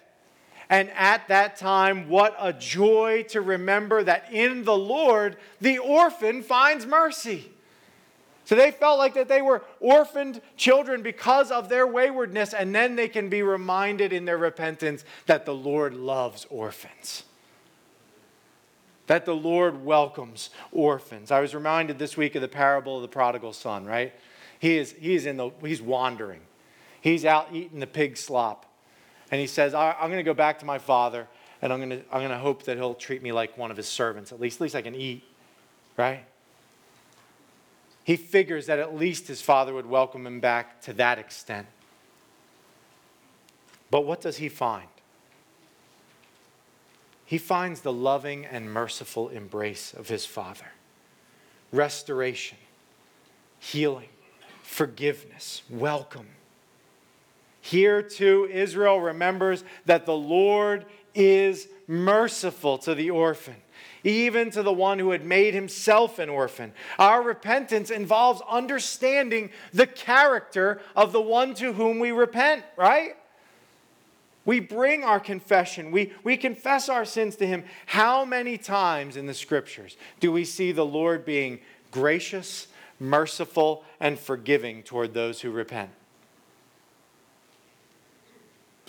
And 0.69 0.91
at 0.91 1.27
that 1.29 1.57
time, 1.57 2.07
what 2.09 2.35
a 2.39 2.53
joy 2.53 3.25
to 3.29 3.41
remember 3.41 4.03
that 4.03 4.31
in 4.31 4.63
the 4.63 4.77
Lord, 4.77 5.37
the 5.59 5.79
orphan 5.79 6.43
finds 6.43 6.85
mercy. 6.85 7.51
So 8.45 8.55
they 8.55 8.71
felt 8.71 8.99
like 8.99 9.15
that 9.15 9.27
they 9.27 9.41
were 9.41 9.63
orphaned 9.79 10.41
children 10.57 11.01
because 11.01 11.51
of 11.51 11.69
their 11.69 11.85
waywardness, 11.85 12.53
and 12.53 12.73
then 12.73 12.95
they 12.95 13.07
can 13.07 13.29
be 13.29 13.41
reminded 13.41 14.13
in 14.13 14.25
their 14.25 14.37
repentance 14.37 15.03
that 15.25 15.45
the 15.45 15.53
Lord 15.53 15.93
loves 15.93 16.45
orphans. 16.49 17.23
That 19.07 19.25
the 19.25 19.35
Lord 19.35 19.83
welcomes 19.83 20.51
orphans. 20.71 21.31
I 21.31 21.39
was 21.41 21.55
reminded 21.55 21.97
this 21.97 22.15
week 22.15 22.35
of 22.35 22.41
the 22.41 22.47
parable 22.47 22.95
of 22.95 23.01
the 23.01 23.07
prodigal 23.07 23.53
son, 23.53 23.85
right? 23.85 24.13
He 24.59 24.77
is, 24.77 24.93
he 24.99 25.15
is 25.15 25.25
in 25.25 25.37
the, 25.37 25.49
he's 25.63 25.81
wandering. 25.81 26.41
He's 27.01 27.25
out 27.25 27.49
eating 27.53 27.79
the 27.79 27.87
pig 27.87 28.17
slop. 28.17 28.65
And 29.31 29.39
he 29.39 29.47
says, 29.47 29.73
I'm 29.73 30.09
going 30.09 30.17
to 30.17 30.23
go 30.23 30.33
back 30.33 30.59
to 30.59 30.65
my 30.65 30.79
father 30.79 31.27
and 31.61 31.73
I'm 31.73 31.79
going 31.79 31.89
to, 31.89 32.01
I'm 32.11 32.19
going 32.19 32.29
to 32.29 32.37
hope 32.37 32.63
that 32.63 32.77
he'll 32.77 32.93
treat 32.93 33.21
me 33.21 33.31
like 33.31 33.57
one 33.57 33.69
of 33.69 33.77
his 33.77 33.87
servants. 33.87 34.31
At 34.31 34.39
least, 34.39 34.57
at 34.57 34.61
least 34.61 34.75
I 34.75 34.81
can 34.81 34.95
eat, 34.95 35.23
right? 35.97 36.23
He 38.03 38.15
figures 38.15 38.65
that 38.67 38.79
at 38.79 38.95
least 38.95 39.27
his 39.27 39.41
father 39.41 39.73
would 39.73 39.85
welcome 39.85 40.25
him 40.25 40.39
back 40.39 40.81
to 40.83 40.93
that 40.93 41.19
extent. 41.19 41.67
But 43.91 44.05
what 44.05 44.21
does 44.21 44.37
he 44.37 44.49
find? 44.49 44.87
He 47.25 47.37
finds 47.37 47.81
the 47.81 47.93
loving 47.93 48.45
and 48.45 48.73
merciful 48.73 49.29
embrace 49.29 49.93
of 49.93 50.07
his 50.07 50.25
father 50.25 50.65
restoration, 51.71 52.57
healing, 53.59 54.09
forgiveness, 54.63 55.61
welcome. 55.69 56.25
Here 57.61 58.01
too, 58.01 58.47
Israel 58.51 58.99
remembers 58.99 59.63
that 59.85 60.05
the 60.05 60.15
Lord 60.15 60.85
is 61.13 61.67
merciful 61.87 62.77
to 62.79 62.95
the 62.95 63.09
orphan, 63.09 63.55
even 64.03 64.51
to 64.51 64.63
the 64.63 64.71
one 64.71 64.99
who 64.99 65.11
had 65.11 65.25
made 65.25 65.53
himself 65.53 66.19
an 66.19 66.29
orphan. 66.29 66.71
Our 66.97 67.21
repentance 67.21 67.89
involves 67.89 68.41
understanding 68.49 69.49
the 69.73 69.87
character 69.87 70.81
of 70.95 71.11
the 71.11 71.21
one 71.21 71.53
to 71.55 71.73
whom 71.73 71.99
we 71.99 72.11
repent, 72.11 72.63
right? 72.77 73.15
We 74.45 74.59
bring 74.59 75.03
our 75.03 75.19
confession. 75.19 75.91
We, 75.91 76.13
we 76.23 76.37
confess 76.37 76.89
our 76.89 77.05
sins 77.05 77.35
to 77.35 77.45
Him. 77.45 77.65
How 77.85 78.25
many 78.25 78.57
times 78.57 79.15
in 79.15 79.27
the 79.27 79.33
scriptures 79.33 79.97
do 80.19 80.31
we 80.31 80.45
see 80.45 80.71
the 80.71 80.85
Lord 80.85 81.23
being 81.23 81.59
gracious, 81.91 82.67
merciful, 82.99 83.83
and 83.99 84.17
forgiving 84.17 84.81
toward 84.81 85.13
those 85.13 85.41
who 85.41 85.51
repent? 85.51 85.91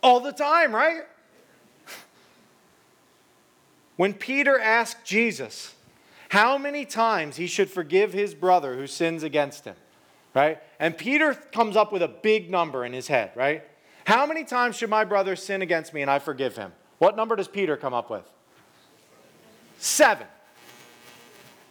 All 0.03 0.21
the 0.21 0.33
time, 0.33 0.75
right? 0.75 1.03
When 3.97 4.15
Peter 4.15 4.59
asked 4.59 5.05
Jesus 5.05 5.75
how 6.31 6.57
many 6.57 6.85
times 6.87 7.37
he 7.37 7.47
should 7.47 7.71
forgive 7.71 8.13
his 8.13 8.35
brother 8.35 8.77
who 8.77 8.87
sins 8.87 9.23
against 9.23 9.65
him, 9.65 9.77
right? 10.35 10.59
And 10.79 10.97
Peter 10.97 11.35
comes 11.35 11.77
up 11.77 11.93
with 11.93 12.03
a 12.03 12.09
big 12.09 12.51
number 12.51 12.85
in 12.85 12.93
his 12.93 13.09
head, 13.09 13.33
right? 13.35 13.63
How 14.07 14.27
many 14.27 14.45
times 14.45 14.77
should 14.77 14.91
my 14.91 15.05
brother 15.05 15.37
sin 15.37 15.61
against 15.61 15.93
me 15.93 16.03
and 16.03 16.11
I 16.11 16.19
forgive 16.19 16.57
him? 16.57 16.73
What 16.99 17.17
number 17.17 17.37
does 17.37 17.49
Peter 17.49 17.77
come 17.77 17.93
up 17.93 18.11
with? 18.11 18.25
Seven. 19.79 20.27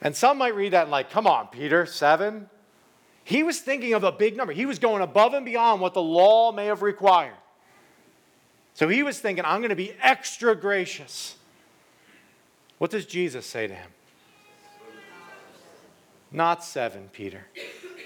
And 0.01 0.15
some 0.15 0.37
might 0.37 0.55
read 0.55 0.73
that 0.73 0.83
and 0.83 0.91
like, 0.91 1.09
come 1.09 1.25
on, 1.25 1.47
Peter, 1.47 1.85
seven? 1.85 2.49
He 3.23 3.43
was 3.43 3.59
thinking 3.59 3.93
of 3.93 4.03
a 4.03 4.11
big 4.11 4.37
number. 4.37 4.53
He 4.53 4.65
was 4.65 4.79
going 4.79 5.01
above 5.01 5.33
and 5.33 5.45
beyond 5.45 5.81
what 5.81 5.93
the 5.93 6.01
law 6.01 6.51
may 6.51 6.65
have 6.65 6.81
required. 6.81 7.35
So 8.79 8.87
he 8.87 9.03
was 9.03 9.19
thinking, 9.19 9.43
I'm 9.43 9.59
going 9.59 9.71
to 9.71 9.75
be 9.75 9.93
extra 10.01 10.55
gracious. 10.55 11.35
What 12.77 12.89
does 12.91 13.05
Jesus 13.05 13.45
say 13.45 13.67
to 13.67 13.73
him? 13.73 13.91
Not 16.31 16.63
seven, 16.63 17.09
Peter. 17.11 17.47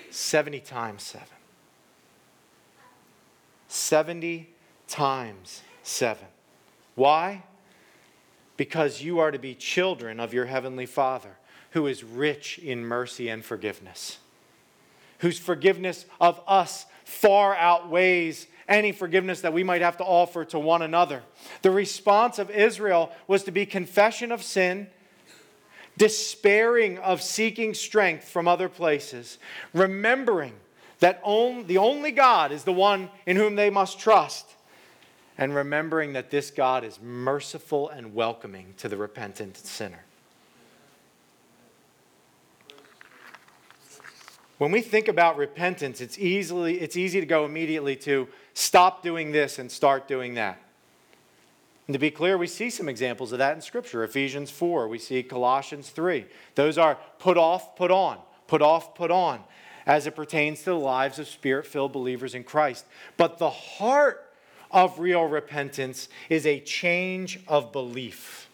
70 0.09 0.61
times 0.61 1.03
seven. 1.03 1.27
70 3.67 4.49
times 4.87 5.61
seven. 5.83 6.25
Why? 6.95 7.43
Because 8.57 8.99
you 9.03 9.19
are 9.19 9.29
to 9.29 9.37
be 9.37 9.53
children 9.53 10.19
of 10.19 10.33
your 10.33 10.45
heavenly 10.45 10.87
Father, 10.87 11.37
who 11.73 11.85
is 11.85 12.03
rich 12.03 12.57
in 12.57 12.83
mercy 12.83 13.29
and 13.29 13.45
forgiveness, 13.45 14.17
whose 15.19 15.37
forgiveness 15.37 16.07
of 16.19 16.41
us 16.47 16.87
far 17.05 17.55
outweighs 17.55 18.47
any 18.67 18.91
forgiveness 18.91 19.41
that 19.41 19.53
we 19.53 19.63
might 19.63 19.81
have 19.81 19.97
to 19.97 20.03
offer 20.03 20.45
to 20.45 20.59
one 20.59 20.81
another. 20.81 21.23
The 21.61 21.71
response 21.71 22.39
of 22.39 22.49
Israel 22.49 23.11
was 23.27 23.43
to 23.43 23.51
be 23.51 23.65
confession 23.65 24.31
of 24.31 24.43
sin, 24.43 24.87
despairing 25.97 26.97
of 26.99 27.21
seeking 27.21 27.73
strength 27.73 28.27
from 28.27 28.47
other 28.47 28.69
places, 28.69 29.37
remembering 29.73 30.53
that 30.99 31.19
on, 31.23 31.67
the 31.67 31.77
only 31.77 32.11
God 32.11 32.51
is 32.51 32.63
the 32.63 32.73
one 32.73 33.09
in 33.25 33.35
whom 33.35 33.55
they 33.55 33.69
must 33.69 33.99
trust, 33.99 34.45
and 35.37 35.53
remembering 35.53 36.13
that 36.13 36.31
this 36.31 36.49
God 36.51 36.83
is 36.83 36.99
merciful 37.01 37.89
and 37.89 38.15
welcoming 38.15 38.73
to 38.77 38.87
the 38.87 38.97
repentant 38.97 39.57
sinner. 39.57 40.05
When 44.59 44.71
we 44.71 44.81
think 44.81 45.09
about 45.09 45.35
repentance, 45.35 45.99
it's, 45.99 46.17
easily, 46.17 46.79
it's 46.79 46.95
easy 46.95 47.19
to 47.19 47.25
go 47.25 47.43
immediately 47.43 47.95
to 47.97 48.29
stop 48.53 49.03
doing 49.03 49.31
this 49.31 49.59
and 49.59 49.71
start 49.71 50.07
doing 50.07 50.35
that. 50.35 50.59
And 51.87 51.93
to 51.93 51.99
be 51.99 52.11
clear, 52.11 52.37
we 52.37 52.47
see 52.47 52.69
some 52.69 52.87
examples 52.87 53.31
of 53.33 53.39
that 53.39 53.55
in 53.55 53.61
Scripture. 53.61 54.03
Ephesians 54.03 54.49
4, 54.49 54.87
we 54.87 54.97
see 54.97 55.21
Colossians 55.21 55.89
3. 55.89 56.25
Those 56.55 56.77
are 56.77 56.97
put 57.19 57.37
off, 57.37 57.75
put 57.75 57.91
on, 57.91 58.19
put 58.47 58.61
off, 58.61 58.95
put 58.95 59.11
on, 59.11 59.41
as 59.85 60.07
it 60.07 60.15
pertains 60.15 60.59
to 60.59 60.65
the 60.65 60.75
lives 60.75 61.19
of 61.19 61.27
spirit 61.27 61.65
filled 61.65 61.91
believers 61.91 62.35
in 62.35 62.43
Christ. 62.43 62.85
But 63.17 63.37
the 63.37 63.49
heart 63.49 64.33
of 64.71 64.97
real 64.99 65.25
repentance 65.25 66.07
is 66.29 66.45
a 66.45 66.61
change 66.61 67.39
of 67.47 67.73
belief. 67.73 68.49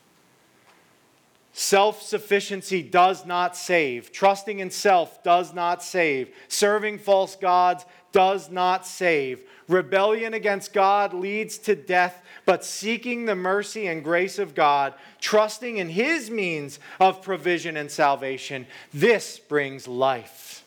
Self 1.61 2.01
sufficiency 2.01 2.81
does 2.81 3.25
not 3.25 3.53
save. 3.53 4.13
Trusting 4.13 4.59
in 4.59 4.71
self 4.71 5.21
does 5.23 5.53
not 5.53 5.83
save. 5.83 6.33
Serving 6.47 6.99
false 6.99 7.35
gods 7.35 7.83
does 8.13 8.49
not 8.49 8.87
save. 8.87 9.43
Rebellion 9.67 10.33
against 10.33 10.71
God 10.71 11.13
leads 11.13 11.57
to 11.57 11.75
death, 11.75 12.23
but 12.45 12.63
seeking 12.63 13.25
the 13.25 13.35
mercy 13.35 13.87
and 13.87 14.05
grace 14.05 14.39
of 14.39 14.55
God, 14.55 14.93
trusting 15.19 15.75
in 15.75 15.89
His 15.89 16.31
means 16.31 16.79
of 16.97 17.21
provision 17.21 17.75
and 17.75 17.91
salvation, 17.91 18.65
this 18.93 19.37
brings 19.37 19.85
life. 19.85 20.63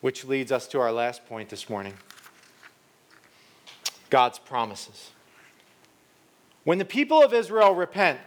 Which 0.00 0.24
leads 0.24 0.50
us 0.50 0.66
to 0.68 0.80
our 0.80 0.92
last 0.92 1.26
point 1.26 1.50
this 1.50 1.68
morning 1.68 1.92
God's 4.08 4.38
promises. 4.38 5.10
When 6.64 6.78
the 6.78 6.86
people 6.86 7.22
of 7.22 7.34
Israel 7.34 7.74
repent, 7.74 8.18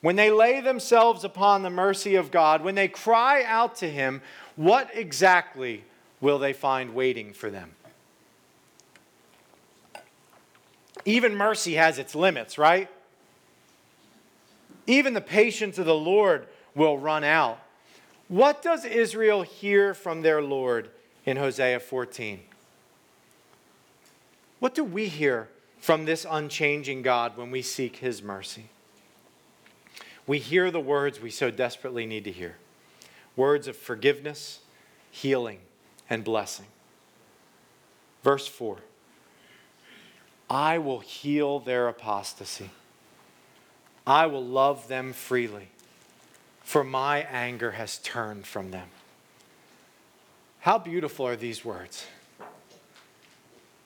when 0.00 0.16
they 0.16 0.30
lay 0.30 0.60
themselves 0.60 1.24
upon 1.24 1.62
the 1.62 1.70
mercy 1.70 2.14
of 2.14 2.30
God, 2.30 2.62
when 2.62 2.74
they 2.74 2.88
cry 2.88 3.42
out 3.44 3.76
to 3.76 3.90
Him, 3.90 4.22
what 4.56 4.90
exactly 4.94 5.84
will 6.20 6.38
they 6.38 6.52
find 6.52 6.94
waiting 6.94 7.32
for 7.32 7.50
them? 7.50 7.72
Even 11.04 11.34
mercy 11.34 11.74
has 11.74 11.98
its 11.98 12.14
limits, 12.14 12.58
right? 12.58 12.88
Even 14.86 15.14
the 15.14 15.20
patience 15.20 15.78
of 15.78 15.86
the 15.86 15.94
Lord 15.94 16.46
will 16.74 16.98
run 16.98 17.24
out. 17.24 17.58
What 18.28 18.62
does 18.62 18.84
Israel 18.84 19.42
hear 19.42 19.92
from 19.94 20.22
their 20.22 20.42
Lord 20.42 20.90
in 21.24 21.36
Hosea 21.36 21.80
14? 21.80 22.40
What 24.60 24.74
do 24.74 24.84
we 24.84 25.08
hear 25.08 25.48
from 25.80 26.04
this 26.04 26.26
unchanging 26.28 27.02
God 27.02 27.36
when 27.36 27.50
we 27.50 27.62
seek 27.62 27.96
His 27.96 28.22
mercy? 28.22 28.68
We 30.30 30.38
hear 30.38 30.70
the 30.70 30.78
words 30.78 31.20
we 31.20 31.28
so 31.28 31.50
desperately 31.50 32.06
need 32.06 32.22
to 32.22 32.30
hear 32.30 32.54
words 33.34 33.66
of 33.66 33.76
forgiveness, 33.76 34.60
healing, 35.10 35.58
and 36.08 36.22
blessing. 36.22 36.66
Verse 38.22 38.46
4 38.46 38.78
I 40.48 40.78
will 40.78 41.00
heal 41.00 41.58
their 41.58 41.88
apostasy, 41.88 42.70
I 44.06 44.26
will 44.26 44.44
love 44.44 44.86
them 44.86 45.12
freely, 45.12 45.70
for 46.62 46.84
my 46.84 47.22
anger 47.22 47.72
has 47.72 47.98
turned 47.98 48.46
from 48.46 48.70
them. 48.70 48.86
How 50.60 50.78
beautiful 50.78 51.26
are 51.26 51.34
these 51.34 51.64
words? 51.64 52.06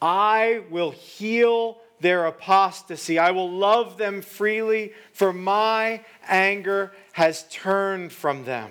I 0.02 0.60
will 0.68 0.90
heal 0.90 1.78
their 2.00 2.26
apostasy. 2.26 3.18
I 3.18 3.30
will 3.30 3.50
love 3.50 3.96
them 3.98 4.22
freely, 4.22 4.92
for 5.12 5.32
my 5.32 6.04
anger 6.28 6.92
has 7.12 7.44
turned 7.50 8.12
from 8.12 8.44
them. 8.44 8.70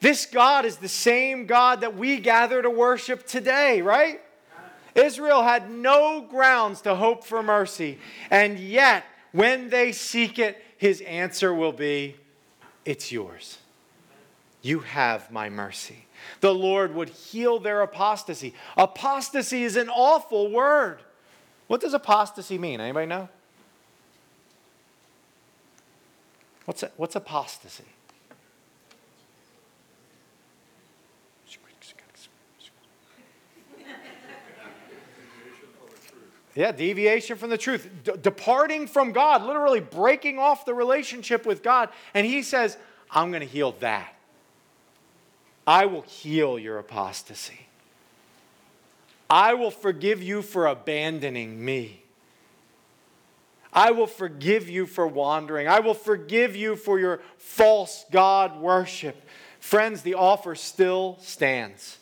This 0.00 0.26
God 0.26 0.64
is 0.64 0.78
the 0.78 0.88
same 0.88 1.46
God 1.46 1.82
that 1.82 1.96
we 1.96 2.18
gather 2.18 2.60
to 2.60 2.70
worship 2.70 3.26
today, 3.26 3.82
right? 3.82 4.20
Israel 4.94 5.42
had 5.42 5.70
no 5.70 6.20
grounds 6.20 6.80
to 6.82 6.94
hope 6.94 7.24
for 7.24 7.42
mercy, 7.42 7.98
and 8.30 8.58
yet, 8.58 9.04
when 9.30 9.70
they 9.70 9.92
seek 9.92 10.38
it, 10.38 10.62
his 10.76 11.00
answer 11.02 11.54
will 11.54 11.72
be, 11.72 12.16
It's 12.84 13.12
yours. 13.12 13.58
You 14.60 14.80
have 14.80 15.30
my 15.30 15.48
mercy 15.48 16.06
the 16.40 16.54
Lord 16.54 16.94
would 16.94 17.08
heal 17.08 17.58
their 17.58 17.82
apostasy. 17.82 18.54
Apostasy 18.76 19.64
is 19.64 19.76
an 19.76 19.88
awful 19.88 20.50
word. 20.50 21.00
What 21.66 21.80
does 21.80 21.94
apostasy 21.94 22.58
mean? 22.58 22.80
Anybody 22.80 23.06
know? 23.06 23.28
What's, 26.64 26.84
what's 26.96 27.16
apostasy? 27.16 27.84
Yeah, 36.54 36.72
deviation 36.72 37.36
from 37.38 37.50
the 37.50 37.56
truth. 37.56 37.88
D- 38.04 38.12
departing 38.20 38.86
from 38.86 39.12
God, 39.12 39.42
literally 39.42 39.80
breaking 39.80 40.38
off 40.38 40.66
the 40.66 40.74
relationship 40.74 41.46
with 41.46 41.62
God. 41.62 41.88
And 42.12 42.26
he 42.26 42.42
says, 42.42 42.76
I'm 43.10 43.30
going 43.30 43.40
to 43.40 43.46
heal 43.46 43.72
that. 43.80 44.14
I 45.66 45.86
will 45.86 46.02
heal 46.02 46.58
your 46.58 46.78
apostasy. 46.78 47.66
I 49.30 49.54
will 49.54 49.70
forgive 49.70 50.22
you 50.22 50.42
for 50.42 50.66
abandoning 50.66 51.64
me. 51.64 52.02
I 53.72 53.90
will 53.92 54.06
forgive 54.06 54.68
you 54.68 54.84
for 54.84 55.06
wandering. 55.06 55.68
I 55.68 55.80
will 55.80 55.94
forgive 55.94 56.54
you 56.54 56.76
for 56.76 56.98
your 56.98 57.22
false 57.38 58.04
God 58.10 58.60
worship. 58.60 59.26
Friends, 59.60 60.02
the 60.02 60.14
offer 60.14 60.54
still 60.54 61.16
stands. 61.20 61.98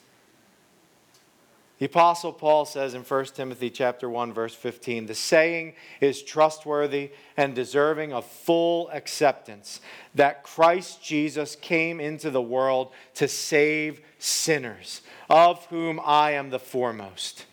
The 1.81 1.87
apostle 1.87 2.35
Paul 2.35 2.67
says 2.67 2.93
in 2.93 3.01
1 3.01 3.25
Timothy 3.25 3.71
chapter 3.71 4.11
1 4.11 4.35
verse 4.35 4.55
15, 4.55 5.07
the 5.07 5.15
saying 5.15 5.73
is 6.03 6.23
trustworthy 6.23 7.13
and 7.39 7.55
deserving 7.55 8.13
of 8.13 8.27
full 8.27 8.91
acceptance 8.91 9.81
that 10.15 10.43
Christ 10.43 11.03
Jesus 11.03 11.57
came 11.57 11.99
into 11.99 12.31
the 12.31 12.43
world 12.43 12.93
to 13.15 13.27
save 13.27 14.03
sinners, 14.19 15.01
of 15.31 15.65
whom 15.67 15.99
I 16.05 16.33
am 16.33 16.51
the 16.51 16.59
foremost. 16.59 17.47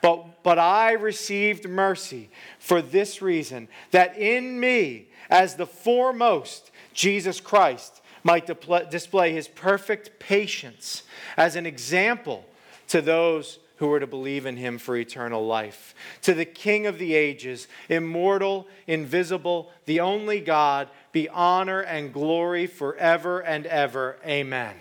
But, 0.00 0.44
but 0.44 0.60
I 0.60 0.92
received 0.92 1.68
mercy 1.68 2.30
for 2.60 2.82
this 2.82 3.20
reason, 3.20 3.66
that 3.90 4.16
in 4.16 4.60
me, 4.60 5.08
as 5.28 5.56
the 5.56 5.66
foremost, 5.66 6.70
Jesus 6.94 7.40
Christ 7.40 8.00
might 8.22 8.48
display 8.90 9.32
his 9.32 9.48
perfect 9.48 10.20
patience 10.20 11.02
as 11.36 11.56
an 11.56 11.66
example 11.66 12.46
to 12.86 13.00
those 13.00 13.58
who 13.82 13.92
are 13.92 13.98
to 13.98 14.06
believe 14.06 14.46
in 14.46 14.56
him 14.56 14.78
for 14.78 14.96
eternal 14.96 15.44
life. 15.44 15.92
To 16.20 16.34
the 16.34 16.44
King 16.44 16.86
of 16.86 17.00
the 17.00 17.16
ages, 17.16 17.66
immortal, 17.88 18.68
invisible, 18.86 19.72
the 19.86 19.98
only 19.98 20.38
God, 20.38 20.88
be 21.10 21.28
honor 21.28 21.80
and 21.80 22.12
glory 22.12 22.68
forever 22.68 23.40
and 23.40 23.66
ever. 23.66 24.18
Amen. 24.24 24.76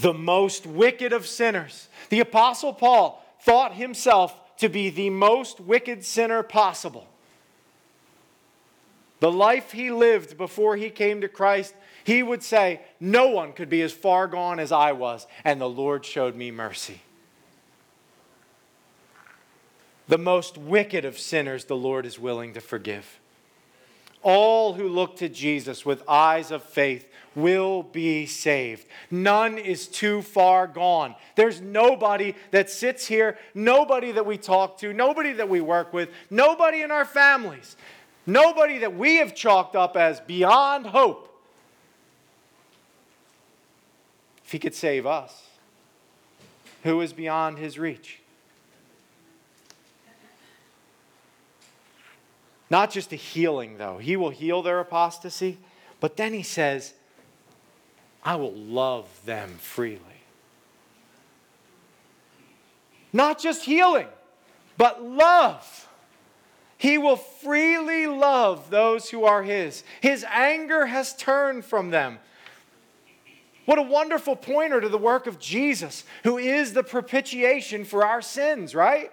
The 0.00 0.14
most 0.14 0.64
wicked 0.64 1.12
of 1.12 1.26
sinners. 1.26 1.88
The 2.08 2.20
Apostle 2.20 2.72
Paul 2.72 3.22
thought 3.42 3.74
himself 3.74 4.56
to 4.56 4.70
be 4.70 4.88
the 4.88 5.10
most 5.10 5.60
wicked 5.60 6.06
sinner 6.06 6.42
possible. 6.42 7.06
The 9.20 9.30
life 9.30 9.72
he 9.72 9.90
lived 9.90 10.38
before 10.38 10.76
he 10.76 10.88
came 10.88 11.20
to 11.20 11.28
Christ 11.28 11.74
he 12.04 12.22
would 12.22 12.42
say, 12.42 12.82
No 13.00 13.28
one 13.28 13.52
could 13.52 13.68
be 13.68 13.82
as 13.82 13.92
far 13.92 14.28
gone 14.28 14.60
as 14.60 14.70
I 14.70 14.92
was, 14.92 15.26
and 15.42 15.60
the 15.60 15.68
Lord 15.68 16.04
showed 16.04 16.36
me 16.36 16.50
mercy. 16.50 17.00
The 20.06 20.18
most 20.18 20.58
wicked 20.58 21.06
of 21.06 21.18
sinners, 21.18 21.64
the 21.64 21.76
Lord 21.76 22.04
is 22.04 22.18
willing 22.18 22.52
to 22.54 22.60
forgive. 22.60 23.18
All 24.22 24.74
who 24.74 24.88
look 24.88 25.16
to 25.16 25.28
Jesus 25.28 25.84
with 25.84 26.02
eyes 26.06 26.50
of 26.50 26.62
faith 26.62 27.10
will 27.34 27.82
be 27.82 28.26
saved. 28.26 28.86
None 29.10 29.58
is 29.58 29.88
too 29.88 30.22
far 30.22 30.66
gone. 30.66 31.14
There's 31.36 31.60
nobody 31.60 32.34
that 32.50 32.70
sits 32.70 33.06
here, 33.06 33.38
nobody 33.54 34.12
that 34.12 34.26
we 34.26 34.36
talk 34.36 34.78
to, 34.78 34.92
nobody 34.92 35.32
that 35.32 35.48
we 35.48 35.60
work 35.60 35.92
with, 35.92 36.10
nobody 36.30 36.82
in 36.82 36.90
our 36.90 37.04
families, 37.04 37.76
nobody 38.26 38.78
that 38.78 38.94
we 38.94 39.16
have 39.16 39.34
chalked 39.34 39.74
up 39.74 39.96
as 39.96 40.20
beyond 40.20 40.86
hope 40.86 41.33
he 44.54 44.60
could 44.60 44.74
save 44.74 45.04
us, 45.04 45.48
who 46.84 47.00
is 47.00 47.12
beyond 47.12 47.58
his 47.58 47.76
reach? 47.76 48.20
Not 52.70 52.92
just 52.92 53.12
a 53.12 53.16
healing, 53.16 53.78
though. 53.78 53.98
He 53.98 54.16
will 54.16 54.30
heal 54.30 54.62
their 54.62 54.78
apostasy, 54.78 55.58
but 55.98 56.16
then 56.16 56.32
he 56.32 56.44
says, 56.44 56.94
I 58.22 58.36
will 58.36 58.54
love 58.54 59.08
them 59.26 59.56
freely. 59.58 59.98
Not 63.12 63.40
just 63.40 63.64
healing, 63.64 64.06
but 64.78 65.02
love. 65.02 65.88
He 66.78 66.96
will 66.96 67.16
freely 67.16 68.06
love 68.06 68.70
those 68.70 69.10
who 69.10 69.24
are 69.24 69.42
his. 69.42 69.82
His 70.00 70.24
anger 70.30 70.86
has 70.86 71.16
turned 71.16 71.64
from 71.64 71.90
them. 71.90 72.20
What 73.64 73.78
a 73.78 73.82
wonderful 73.82 74.36
pointer 74.36 74.80
to 74.80 74.88
the 74.88 74.98
work 74.98 75.26
of 75.26 75.38
Jesus, 75.38 76.04
who 76.22 76.38
is 76.38 76.72
the 76.72 76.82
propitiation 76.82 77.84
for 77.84 78.04
our 78.04 78.20
sins, 78.20 78.74
right? 78.74 79.10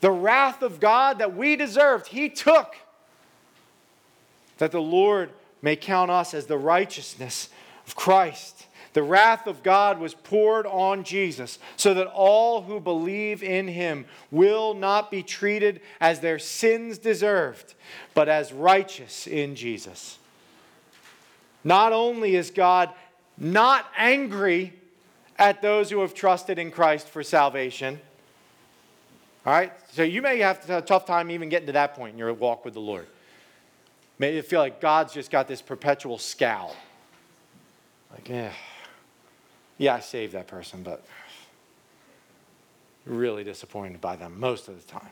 The 0.00 0.10
wrath 0.10 0.62
of 0.62 0.78
God 0.78 1.18
that 1.18 1.34
we 1.34 1.56
deserved, 1.56 2.08
he 2.08 2.28
took. 2.28 2.76
That 4.58 4.72
the 4.72 4.80
Lord 4.80 5.30
may 5.62 5.76
count 5.76 6.10
us 6.10 6.34
as 6.34 6.46
the 6.46 6.58
righteousness 6.58 7.48
of 7.86 7.96
Christ. 7.96 8.66
The 8.92 9.02
wrath 9.02 9.46
of 9.46 9.62
God 9.62 9.98
was 9.98 10.14
poured 10.14 10.66
on 10.66 11.04
Jesus 11.04 11.58
so 11.76 11.92
that 11.94 12.06
all 12.06 12.62
who 12.62 12.80
believe 12.80 13.42
in 13.42 13.68
him 13.68 14.06
will 14.30 14.72
not 14.72 15.10
be 15.10 15.22
treated 15.22 15.80
as 16.00 16.20
their 16.20 16.38
sins 16.38 16.96
deserved, 16.96 17.74
but 18.14 18.28
as 18.28 18.52
righteous 18.52 19.26
in 19.26 19.54
Jesus. 19.54 20.18
Not 21.62 21.92
only 21.92 22.36
is 22.36 22.50
God 22.50 22.90
not 23.38 23.86
angry 23.96 24.72
at 25.38 25.60
those 25.62 25.90
who 25.90 26.00
have 26.00 26.14
trusted 26.14 26.58
in 26.58 26.70
Christ 26.70 27.08
for 27.08 27.22
salvation, 27.22 28.00
all 29.44 29.52
right? 29.52 29.72
So 29.92 30.02
you 30.02 30.22
may 30.22 30.38
have 30.38 30.68
a 30.70 30.80
tough 30.80 31.06
time 31.06 31.30
even 31.30 31.48
getting 31.48 31.66
to 31.66 31.72
that 31.72 31.94
point 31.94 32.12
in 32.12 32.18
your 32.18 32.32
walk 32.32 32.64
with 32.64 32.74
the 32.74 32.80
Lord. 32.80 33.06
Maybe 34.18 34.36
you 34.36 34.42
feel 34.42 34.60
like 34.60 34.80
God's 34.80 35.12
just 35.12 35.30
got 35.30 35.46
this 35.46 35.60
perpetual 35.60 36.18
scowl. 36.18 36.74
Like, 38.10 38.28
yeah, 38.28 38.52
yeah, 39.78 39.94
I 39.94 40.00
saved 40.00 40.32
that 40.32 40.46
person, 40.46 40.82
but 40.82 41.04
really 43.04 43.44
disappointed 43.44 44.00
by 44.00 44.16
them 44.16 44.40
most 44.40 44.68
of 44.68 44.84
the 44.84 44.90
time. 44.90 45.10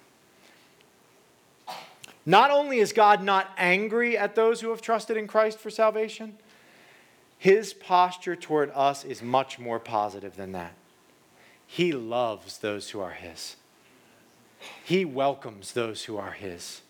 Not 2.26 2.50
only 2.50 2.78
is 2.78 2.92
God 2.92 3.22
not 3.22 3.50
angry 3.58 4.16
at 4.16 4.34
those 4.34 4.60
who 4.62 4.70
have 4.70 4.80
trusted 4.80 5.18
in 5.18 5.26
Christ 5.26 5.58
for 5.58 5.68
salvation, 5.68 6.38
his 7.44 7.74
posture 7.74 8.34
toward 8.34 8.70
us 8.70 9.04
is 9.04 9.20
much 9.20 9.58
more 9.58 9.78
positive 9.78 10.34
than 10.34 10.52
that. 10.52 10.72
He 11.66 11.92
loves 11.92 12.56
those 12.56 12.88
who 12.88 13.00
are 13.00 13.10
his. 13.10 13.56
He 14.82 15.04
welcomes 15.04 15.72
those 15.72 16.04
who 16.04 16.16
are 16.16 16.30
his. 16.30 16.80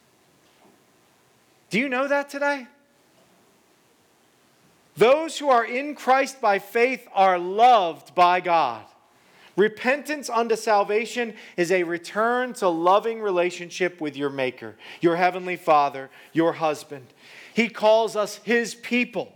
Do 1.71 1.81
you 1.81 1.89
know 1.89 2.07
that 2.07 2.29
today? 2.31 2.69
Those 4.97 5.37
who 5.39 5.49
are 5.49 5.65
in 5.65 5.97
Christ 5.97 6.41
by 6.41 6.61
faith 6.61 7.09
are 7.13 7.37
loved 7.37 8.15
by 8.15 8.39
God. 8.39 8.85
Repentance 9.57 10.31
unto 10.31 10.55
salvation 10.55 11.35
is 11.57 11.73
a 11.73 11.83
return 11.83 12.53
to 12.53 12.69
loving 12.69 13.21
relationship 13.21 14.01
with 14.01 14.17
your 14.17 14.31
Maker, 14.31 14.77
your 15.01 15.17
Heavenly 15.17 15.57
Father, 15.57 16.11
your 16.33 16.53
husband. 16.53 17.09
He 17.53 17.69
calls 17.69 18.15
us 18.15 18.37
His 18.45 18.77
people. 18.77 19.33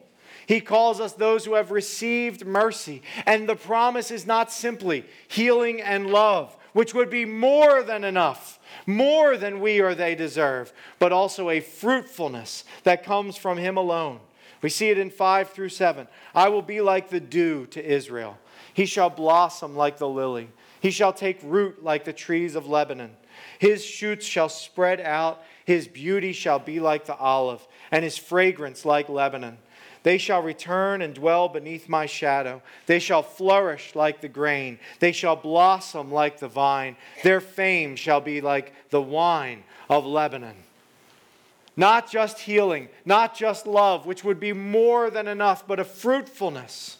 He 0.49 0.63
calls 0.63 0.99
us 0.99 1.13
those 1.13 1.45
who 1.45 1.53
have 1.55 1.71
received 1.71 2.47
mercy. 2.47 3.03
And 3.27 3.47
the 3.47 3.55
promise 3.55 4.11
is 4.11 4.27
not 4.27 4.51
simply 4.51 5.05
healing 5.29 5.83
and 5.83 6.07
love, 6.07 6.57
which 6.73 6.95
would 6.95 7.11
be 7.11 7.27
more 7.27 7.83
than 7.83 8.03
enough, 8.03 8.59
more 8.87 9.37
than 9.37 9.61
we 9.61 9.81
or 9.81 9.95
they 9.95 10.15
deserve, 10.15 10.73
but 10.99 11.13
also 11.13 11.51
a 11.51 11.61
fruitfulness 11.61 12.65
that 12.85 13.05
comes 13.05 13.37
from 13.37 13.59
Him 13.59 13.77
alone. 13.77 14.21
We 14.63 14.71
see 14.71 14.89
it 14.89 14.97
in 14.97 15.11
5 15.11 15.51
through 15.51 15.69
7. 15.69 16.09
I 16.35 16.49
will 16.49 16.63
be 16.63 16.81
like 16.81 17.11
the 17.11 17.21
dew 17.21 17.67
to 17.67 17.85
Israel. 17.85 18.39
He 18.73 18.87
shall 18.87 19.11
blossom 19.11 19.77
like 19.77 19.99
the 19.99 20.09
lily. 20.09 20.49
He 20.81 20.91
shall 20.91 21.13
take 21.13 21.41
root 21.43 21.85
like 21.85 22.05
the 22.05 22.15
trees 22.15 22.55
of 22.55 22.67
Lebanon. 22.67 23.11
His 23.59 23.85
shoots 23.85 24.25
shall 24.25 24.49
spread 24.49 24.99
out. 25.03 25.43
His 25.67 25.87
beauty 25.87 26.33
shall 26.33 26.59
be 26.59 26.81
like 26.81 27.05
the 27.05 27.17
olive, 27.17 27.69
and 27.91 28.03
his 28.03 28.17
fragrance 28.17 28.87
like 28.87 29.11
Lebanon. 29.11 29.59
They 30.03 30.19
shall 30.19 30.43
return 30.43 31.03
and 31.03 31.15
dwell 31.15 31.49
beneath 31.49 31.89
my 31.89 32.07
shadow. 32.07 32.63
They 32.87 32.99
shall 32.99 33.23
flourish 33.23 33.95
like 33.95 34.21
the 34.21 34.29
grain. 34.29 34.79
They 35.01 35.13
shall 35.13 35.37
blossom 35.37 36.13
like 36.13 36.39
the 36.39 36.49
vine. 36.49 36.97
Their 37.23 37.41
fame 37.41 37.97
shall 37.97 38.21
be 38.21 38.41
like 38.41 38.73
the 38.91 39.03
wine 39.03 39.65
of 39.89 40.07
Lebanon. 40.07 40.57
Not 41.77 42.11
just 42.11 42.41
healing, 42.41 42.89
not 43.05 43.37
just 43.37 43.67
love, 43.67 44.05
which 44.05 44.25
would 44.25 44.41
be 44.41 44.53
more 44.53 45.11
than 45.11 45.29
enough, 45.29 45.67
but 45.67 45.79
a 45.79 45.85
fruitfulness. 45.85 46.99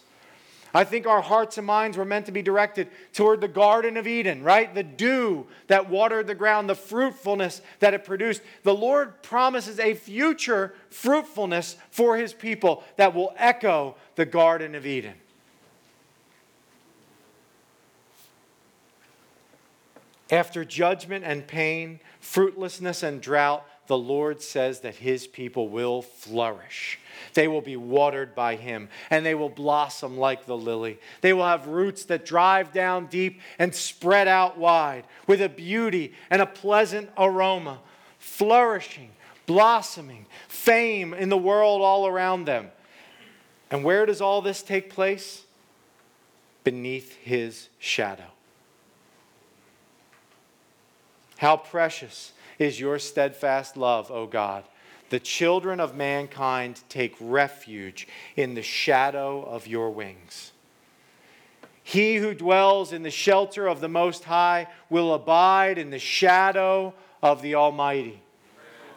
I 0.75 0.85
think 0.85 1.07
our 1.07 1.23
hearts 1.23 1.57
and 1.57 1.67
minds 1.67 1.97
were 1.97 2.05
meant 2.05 2.27
to 2.27 2.33
be 2.33 2.43
directed 2.43 2.89
toward 3.13 3.41
the 3.41 3.49
Garden 3.49 3.97
of 3.97 4.07
Eden, 4.07 4.43
right? 4.43 4.75
The 4.75 4.83
dew 4.83 5.47
that 5.69 5.89
watered 5.89 6.27
the 6.27 6.35
ground, 6.35 6.69
the 6.69 6.75
fruitfulness 6.75 7.63
that 7.79 7.95
it 7.95 8.05
produced. 8.05 8.43
The 8.65 8.75
Lord 8.75 9.23
promises 9.23 9.79
a 9.79 9.95
future 9.95 10.75
fruitfulness 10.91 11.77
for 11.91 12.17
his 12.17 12.35
people 12.35 12.85
that 12.97 13.15
will 13.15 13.35
echo 13.37 13.97
the 14.17 14.27
Garden 14.27 14.75
of 14.75 14.87
Eden. 14.87 15.15
After 20.31 20.65
judgment 20.65 21.25
and 21.25 21.47
pain, 21.47 22.01
fruitlessness 22.21 23.03
and 23.03 23.21
drought, 23.21 23.67
the 23.89 23.99
Lord 23.99 24.41
says 24.43 24.81
that 24.81 24.97
his 24.97 25.27
people 25.27 25.69
will 25.69 26.03
flourish. 26.03 26.99
They 27.35 27.49
will 27.49 27.63
be 27.63 27.77
watered 27.77 28.35
by 28.35 28.55
him, 28.57 28.91
and 29.11 29.25
they 29.25 29.35
will 29.35 29.49
blossom 29.49 30.19
like 30.19 30.45
the 30.47 30.57
lily. 30.57 30.99
They 31.23 31.33
will 31.33 31.47
have 31.47 31.67
roots 31.67 32.05
that 32.05 32.25
drive 32.25 32.73
down 32.73 33.07
deep 33.07 33.41
and 33.59 33.75
spread 33.75 34.29
out 34.29 34.59
wide, 34.59 35.05
with 35.27 35.41
a 35.41 35.49
beauty 35.49 36.13
and 36.31 36.41
a 36.43 36.47
pleasant 36.47 37.11
aroma, 37.17 37.81
flourishing, 38.19 39.11
blossoming, 39.47 40.27
fame 40.49 41.15
in 41.15 41.31
the 41.31 41.39
world 41.39 41.81
all 41.81 42.07
around 42.07 42.45
them. 42.45 42.71
And 43.71 43.83
where 43.85 44.05
does 44.05 44.21
all 44.21 44.43
this 44.43 44.63
take 44.63 44.91
place? 44.91 45.45
Beneath 46.63 47.17
his 47.17 47.69
shadow. 47.79 48.31
How 51.39 51.57
precious 51.57 52.33
is 52.59 52.81
your 52.81 52.99
steadfast 52.99 53.77
love, 53.77 54.11
O 54.11 54.27
God. 54.27 54.65
The 55.11 55.21
children 55.21 55.81
of 55.81 55.97
mankind 55.97 56.81
take 56.89 57.17
refuge 57.21 58.07
in 58.37 58.55
the 58.55 58.63
shadow 58.63 59.43
of 59.43 59.67
your 59.67 59.91
wings. 59.91 60.53
He 61.83 62.17
who 62.17 62.35
dwells 62.35 62.93
in 62.93 63.03
the 63.03 63.11
shelter 63.11 63.67
of 63.67 63.81
the 63.81 63.89
Most 63.89 64.25
High 64.25 64.67
will 64.91 65.15
abide 65.15 65.79
in 65.79 65.89
the 65.89 65.99
shadow 65.99 66.93
of 67.23 67.41
the 67.41 67.55
Almighty. 67.55 68.21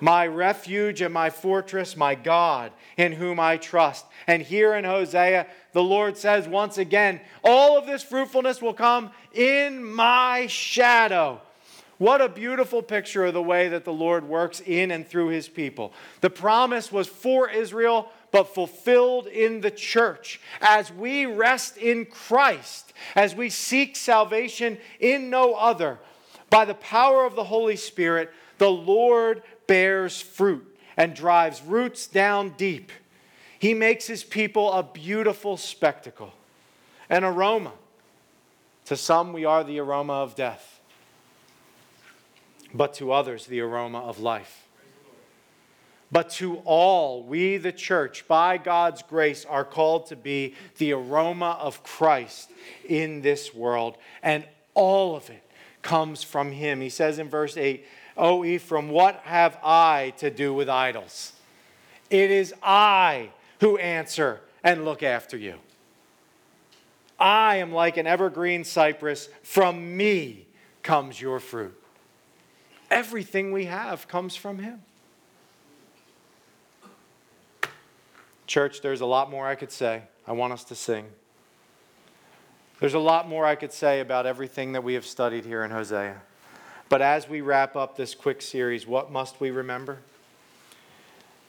My 0.02 0.28
refuge 0.28 1.00
and 1.00 1.14
my 1.14 1.30
fortress, 1.30 1.96
my 1.96 2.16
God, 2.16 2.74
in 2.98 3.14
whom 3.14 3.40
I 3.40 3.56
trust. 3.58 4.06
And 4.28 4.42
here 4.42 4.74
in 4.76 4.84
Hosea, 4.84 5.48
the 5.72 5.84
Lord 5.84 6.18
says 6.18 6.48
once 6.48 6.78
again, 6.78 7.22
all 7.44 7.78
of 7.78 7.86
this 7.86 8.04
fruitfulness 8.04 8.62
will 8.62 8.74
come 8.74 9.12
in 9.34 9.84
my 9.84 10.48
shadow. 10.48 11.40
What 12.02 12.20
a 12.20 12.30
beautiful 12.30 12.82
picture 12.82 13.26
of 13.26 13.36
the 13.36 13.44
way 13.44 13.68
that 13.68 13.86
the 13.86 13.94
Lord 13.94 14.28
works 14.28 14.60
in 14.60 14.90
and 14.90 15.08
through 15.08 15.28
his 15.28 15.48
people. 15.48 15.94
The 16.22 16.32
promise 16.32 16.92
was 16.92 17.08
for 17.08 17.48
Israel, 17.48 18.10
but 18.32 18.56
fulfilled 18.56 19.28
in 19.28 19.62
the 19.62 19.70
church. 19.70 20.42
As 20.62 20.92
we 20.92 21.28
rest 21.28 21.78
in 21.78 22.08
Christ, 22.08 22.92
as 23.14 23.36
we 23.36 23.52
seek 23.52 23.96
salvation 23.96 24.80
in 25.00 25.30
no 25.30 25.54
other, 25.54 26.00
by 26.50 26.66
the 26.66 26.74
power 26.74 27.24
of 27.24 27.36
the 27.36 27.44
Holy 27.44 27.76
Spirit, 27.76 28.32
the 28.58 28.72
Lord 28.72 29.44
bears 29.68 30.20
fruit 30.20 30.76
and 30.98 31.14
drives 31.14 31.62
roots 31.62 32.08
down 32.08 32.56
deep. 32.58 32.92
He 33.60 33.76
makes 33.76 34.08
his 34.08 34.24
people 34.24 34.74
a 34.74 34.82
beautiful 34.82 35.56
spectacle, 35.56 36.34
an 37.12 37.24
aroma. 37.24 37.74
To 38.86 38.98
some, 38.98 39.34
we 39.34 39.46
are 39.46 39.64
the 39.64 39.78
aroma 39.78 40.14
of 40.14 40.36
death 40.36 40.81
but 42.74 42.94
to 42.96 43.12
others 43.12 43.46
the 43.46 43.62
aroma 43.62 44.00
of 44.00 44.20
life. 44.20 44.68
But 46.12 46.30
to 46.32 46.58
all, 46.66 47.24
we, 47.24 47.56
the 47.56 47.72
church, 47.72 48.28
by 48.28 48.58
God's 48.58 49.02
grace, 49.02 49.46
are 49.46 49.64
called 49.64 50.08
to 50.08 50.18
be 50.18 50.56
the 50.78 50.92
aroma 50.92 51.58
of 51.60 51.84
Christ 51.84 52.52
in 52.88 53.22
this 53.22 53.54
world. 53.54 53.98
And 54.22 54.46
all 54.74 55.16
of 55.16 55.30
it 55.30 55.44
comes 55.82 56.22
from 56.22 56.52
Him. 56.52 56.82
He 56.82 56.90
says 56.90 57.18
in 57.18 57.30
verse 57.30 57.56
8, 57.56 57.86
O 58.18 58.44
Ephraim, 58.44 58.90
what 58.90 59.22
have 59.24 59.58
I 59.64 60.14
to 60.18 60.30
do 60.30 60.54
with 60.54 60.68
idols? 60.68 61.32
It 62.10 62.30
is 62.30 62.54
I 62.62 63.30
who 63.62 63.78
answer 63.78 64.42
and 64.64 64.84
look 64.84 65.02
after 65.02 65.38
you. 65.38 65.56
I 67.18 67.58
am 67.58 67.72
like 67.72 67.96
an 67.96 68.08
evergreen 68.08 68.66
cypress. 68.66 69.30
From 69.44 69.96
me 69.96 70.48
comes 70.84 71.22
your 71.22 71.40
fruit. 71.40 71.81
Everything 72.92 73.54
we 73.54 73.66
have 73.66 74.10
comes 74.10 74.36
from 74.36 74.60
him. 74.60 74.82
Church, 78.46 78.82
there's 78.82 79.00
a 79.00 79.06
lot 79.06 79.32
more 79.32 79.48
I 79.48 79.56
could 79.56 79.72
say. 79.72 80.04
I 80.28 80.34
want 80.34 80.52
us 80.52 80.66
to 80.66 80.76
sing. 80.76 81.08
There's 82.82 82.94
a 82.94 83.00
lot 83.00 83.30
more 83.30 83.46
I 83.46 83.56
could 83.56 83.72
say 83.72 84.02
about 84.02 84.26
everything 84.26 84.74
that 84.74 84.84
we 84.84 84.96
have 84.96 85.06
studied 85.06 85.46
here 85.46 85.64
in 85.64 85.72
Hosea. 85.72 86.22
But 86.90 87.02
as 87.02 87.30
we 87.30 87.40
wrap 87.40 87.78
up 87.78 87.96
this 87.96 88.14
quick 88.14 88.42
series, 88.42 88.86
what 88.86 89.10
must 89.10 89.40
we 89.40 89.52
remember? 89.52 90.00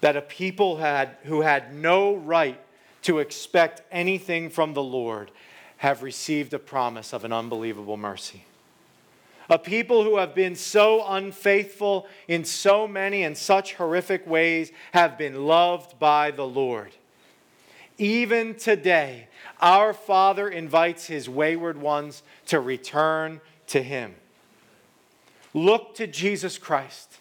That 0.00 0.14
a 0.14 0.22
people 0.22 0.76
had, 0.76 1.16
who 1.24 1.40
had 1.40 1.74
no 1.74 2.14
right 2.14 2.60
to 3.02 3.18
expect 3.18 3.82
anything 3.90 4.48
from 4.48 4.74
the 4.74 4.82
Lord 4.82 5.32
have 5.78 6.04
received 6.04 6.54
a 6.54 6.58
promise 6.60 7.12
of 7.12 7.24
an 7.24 7.32
unbelievable 7.32 7.96
mercy. 7.96 8.44
A 9.52 9.58
people 9.58 10.02
who 10.02 10.16
have 10.16 10.34
been 10.34 10.56
so 10.56 11.04
unfaithful 11.06 12.06
in 12.26 12.42
so 12.42 12.88
many 12.88 13.22
and 13.22 13.36
such 13.36 13.74
horrific 13.74 14.26
ways 14.26 14.72
have 14.92 15.18
been 15.18 15.44
loved 15.44 15.98
by 15.98 16.30
the 16.30 16.46
Lord. 16.46 16.92
Even 17.98 18.54
today, 18.54 19.28
our 19.60 19.92
Father 19.92 20.48
invites 20.48 21.04
his 21.04 21.28
wayward 21.28 21.78
ones 21.78 22.22
to 22.46 22.60
return 22.60 23.42
to 23.66 23.82
him. 23.82 24.14
Look 25.52 25.96
to 25.96 26.06
Jesus 26.06 26.56
Christ, 26.56 27.18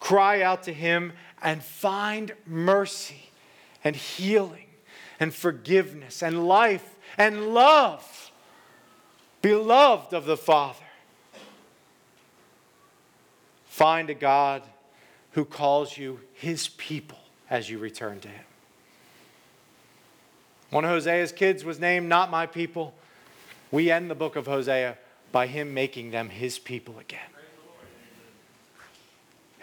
cry 0.00 0.42
out 0.42 0.64
to 0.64 0.72
him, 0.72 1.12
and 1.40 1.62
find 1.62 2.34
mercy 2.44 3.30
and 3.84 3.94
healing 3.94 4.66
and 5.20 5.32
forgiveness 5.32 6.24
and 6.24 6.48
life 6.48 6.96
and 7.16 7.54
love, 7.54 8.32
beloved 9.40 10.12
of 10.12 10.24
the 10.24 10.36
Father. 10.36 10.86
Find 13.80 14.10
a 14.10 14.14
God 14.14 14.62
who 15.30 15.46
calls 15.46 15.96
you 15.96 16.20
his 16.34 16.68
people 16.68 17.16
as 17.48 17.70
you 17.70 17.78
return 17.78 18.20
to 18.20 18.28
him. 18.28 18.44
One 20.68 20.84
of 20.84 20.90
Hosea's 20.90 21.32
kids 21.32 21.64
was 21.64 21.80
named 21.80 22.06
Not 22.06 22.30
My 22.30 22.44
People. 22.44 22.92
We 23.70 23.90
end 23.90 24.10
the 24.10 24.14
book 24.14 24.36
of 24.36 24.44
Hosea 24.44 24.98
by 25.32 25.46
him 25.46 25.72
making 25.72 26.10
them 26.10 26.28
his 26.28 26.58
people 26.58 26.98
again. 26.98 27.30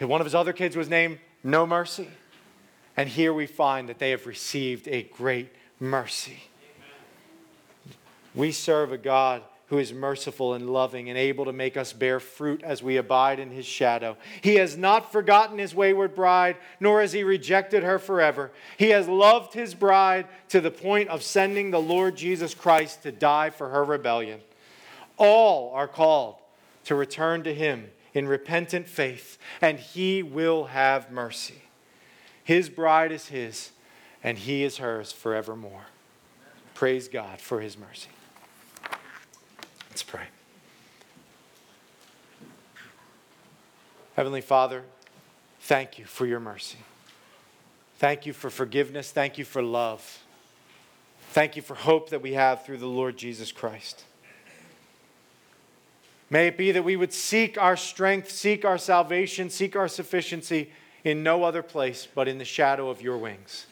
One 0.00 0.20
of 0.20 0.24
his 0.26 0.34
other 0.34 0.52
kids 0.52 0.74
was 0.74 0.88
named 0.88 1.20
No 1.44 1.64
Mercy. 1.64 2.08
And 2.96 3.08
here 3.08 3.32
we 3.32 3.46
find 3.46 3.88
that 3.88 4.00
they 4.00 4.10
have 4.10 4.26
received 4.26 4.88
a 4.88 5.04
great 5.04 5.52
mercy. 5.78 6.42
We 8.34 8.50
serve 8.50 8.90
a 8.90 8.98
God 8.98 9.44
who 9.68 9.78
is 9.78 9.92
merciful 9.92 10.54
and 10.54 10.70
loving 10.70 11.10
and 11.10 11.18
able 11.18 11.44
to 11.44 11.52
make 11.52 11.76
us 11.76 11.92
bear 11.92 12.20
fruit 12.20 12.62
as 12.62 12.82
we 12.82 12.96
abide 12.96 13.38
in 13.38 13.50
his 13.50 13.66
shadow. 13.66 14.16
He 14.40 14.54
has 14.54 14.78
not 14.78 15.12
forgotten 15.12 15.58
his 15.58 15.74
wayward 15.74 16.14
bride, 16.14 16.56
nor 16.80 17.02
has 17.02 17.12
he 17.12 17.22
rejected 17.22 17.82
her 17.82 17.98
forever. 17.98 18.50
He 18.78 18.90
has 18.90 19.08
loved 19.08 19.52
his 19.52 19.74
bride 19.74 20.26
to 20.48 20.60
the 20.60 20.70
point 20.70 21.10
of 21.10 21.22
sending 21.22 21.70
the 21.70 21.80
Lord 21.80 22.16
Jesus 22.16 22.54
Christ 22.54 23.02
to 23.02 23.12
die 23.12 23.50
for 23.50 23.68
her 23.68 23.84
rebellion. 23.84 24.40
All 25.18 25.72
are 25.74 25.88
called 25.88 26.36
to 26.84 26.94
return 26.94 27.42
to 27.42 27.52
him 27.54 27.90
in 28.14 28.26
repentant 28.26 28.88
faith, 28.88 29.36
and 29.60 29.78
he 29.78 30.22
will 30.22 30.64
have 30.64 31.10
mercy. 31.10 31.62
His 32.42 32.70
bride 32.70 33.12
is 33.12 33.26
his, 33.26 33.72
and 34.24 34.38
he 34.38 34.64
is 34.64 34.78
hers 34.78 35.12
forevermore. 35.12 35.86
Praise 36.74 37.08
God 37.08 37.42
for 37.42 37.60
his 37.60 37.76
mercy. 37.76 38.08
Let's 39.98 40.08
pray. 40.08 40.26
Heavenly 44.14 44.42
Father, 44.42 44.84
thank 45.62 45.98
you 45.98 46.04
for 46.04 46.24
your 46.24 46.38
mercy. 46.38 46.78
Thank 47.96 48.24
you 48.24 48.32
for 48.32 48.48
forgiveness. 48.48 49.10
Thank 49.10 49.38
you 49.38 49.44
for 49.44 49.60
love. 49.60 50.22
Thank 51.30 51.56
you 51.56 51.62
for 51.62 51.74
hope 51.74 52.10
that 52.10 52.22
we 52.22 52.34
have 52.34 52.64
through 52.64 52.76
the 52.76 52.86
Lord 52.86 53.16
Jesus 53.16 53.50
Christ. 53.50 54.04
May 56.30 56.46
it 56.46 56.56
be 56.56 56.70
that 56.70 56.84
we 56.84 56.94
would 56.94 57.12
seek 57.12 57.58
our 57.58 57.76
strength, 57.76 58.30
seek 58.30 58.64
our 58.64 58.78
salvation, 58.78 59.50
seek 59.50 59.74
our 59.74 59.88
sufficiency 59.88 60.70
in 61.02 61.24
no 61.24 61.42
other 61.42 61.64
place 61.64 62.06
but 62.14 62.28
in 62.28 62.38
the 62.38 62.44
shadow 62.44 62.88
of 62.88 63.02
your 63.02 63.18
wings. 63.18 63.66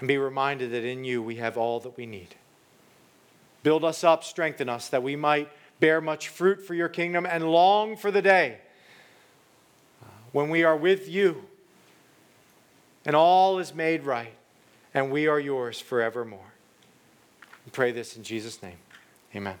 And 0.00 0.08
be 0.08 0.18
reminded 0.18 0.72
that 0.72 0.82
in 0.82 1.04
you 1.04 1.22
we 1.22 1.36
have 1.36 1.56
all 1.56 1.78
that 1.78 1.96
we 1.96 2.06
need. 2.06 2.34
Build 3.62 3.84
us 3.84 4.02
up, 4.04 4.24
strengthen 4.24 4.68
us, 4.68 4.88
that 4.88 5.02
we 5.02 5.16
might 5.16 5.50
bear 5.80 6.00
much 6.00 6.28
fruit 6.28 6.64
for 6.64 6.74
your 6.74 6.88
kingdom 6.88 7.26
and 7.26 7.50
long 7.50 7.96
for 7.96 8.10
the 8.10 8.22
day 8.22 8.58
uh, 10.02 10.06
when 10.32 10.48
we 10.48 10.62
are 10.62 10.76
with 10.76 11.08
you 11.08 11.44
and 13.04 13.16
all 13.16 13.58
is 13.58 13.74
made 13.74 14.04
right 14.04 14.34
and 14.94 15.10
we 15.10 15.26
are 15.26 15.40
yours 15.40 15.80
forevermore. 15.80 16.52
We 17.66 17.70
pray 17.70 17.92
this 17.92 18.16
in 18.16 18.22
Jesus' 18.22 18.62
name. 18.62 18.78
Amen. 19.34 19.58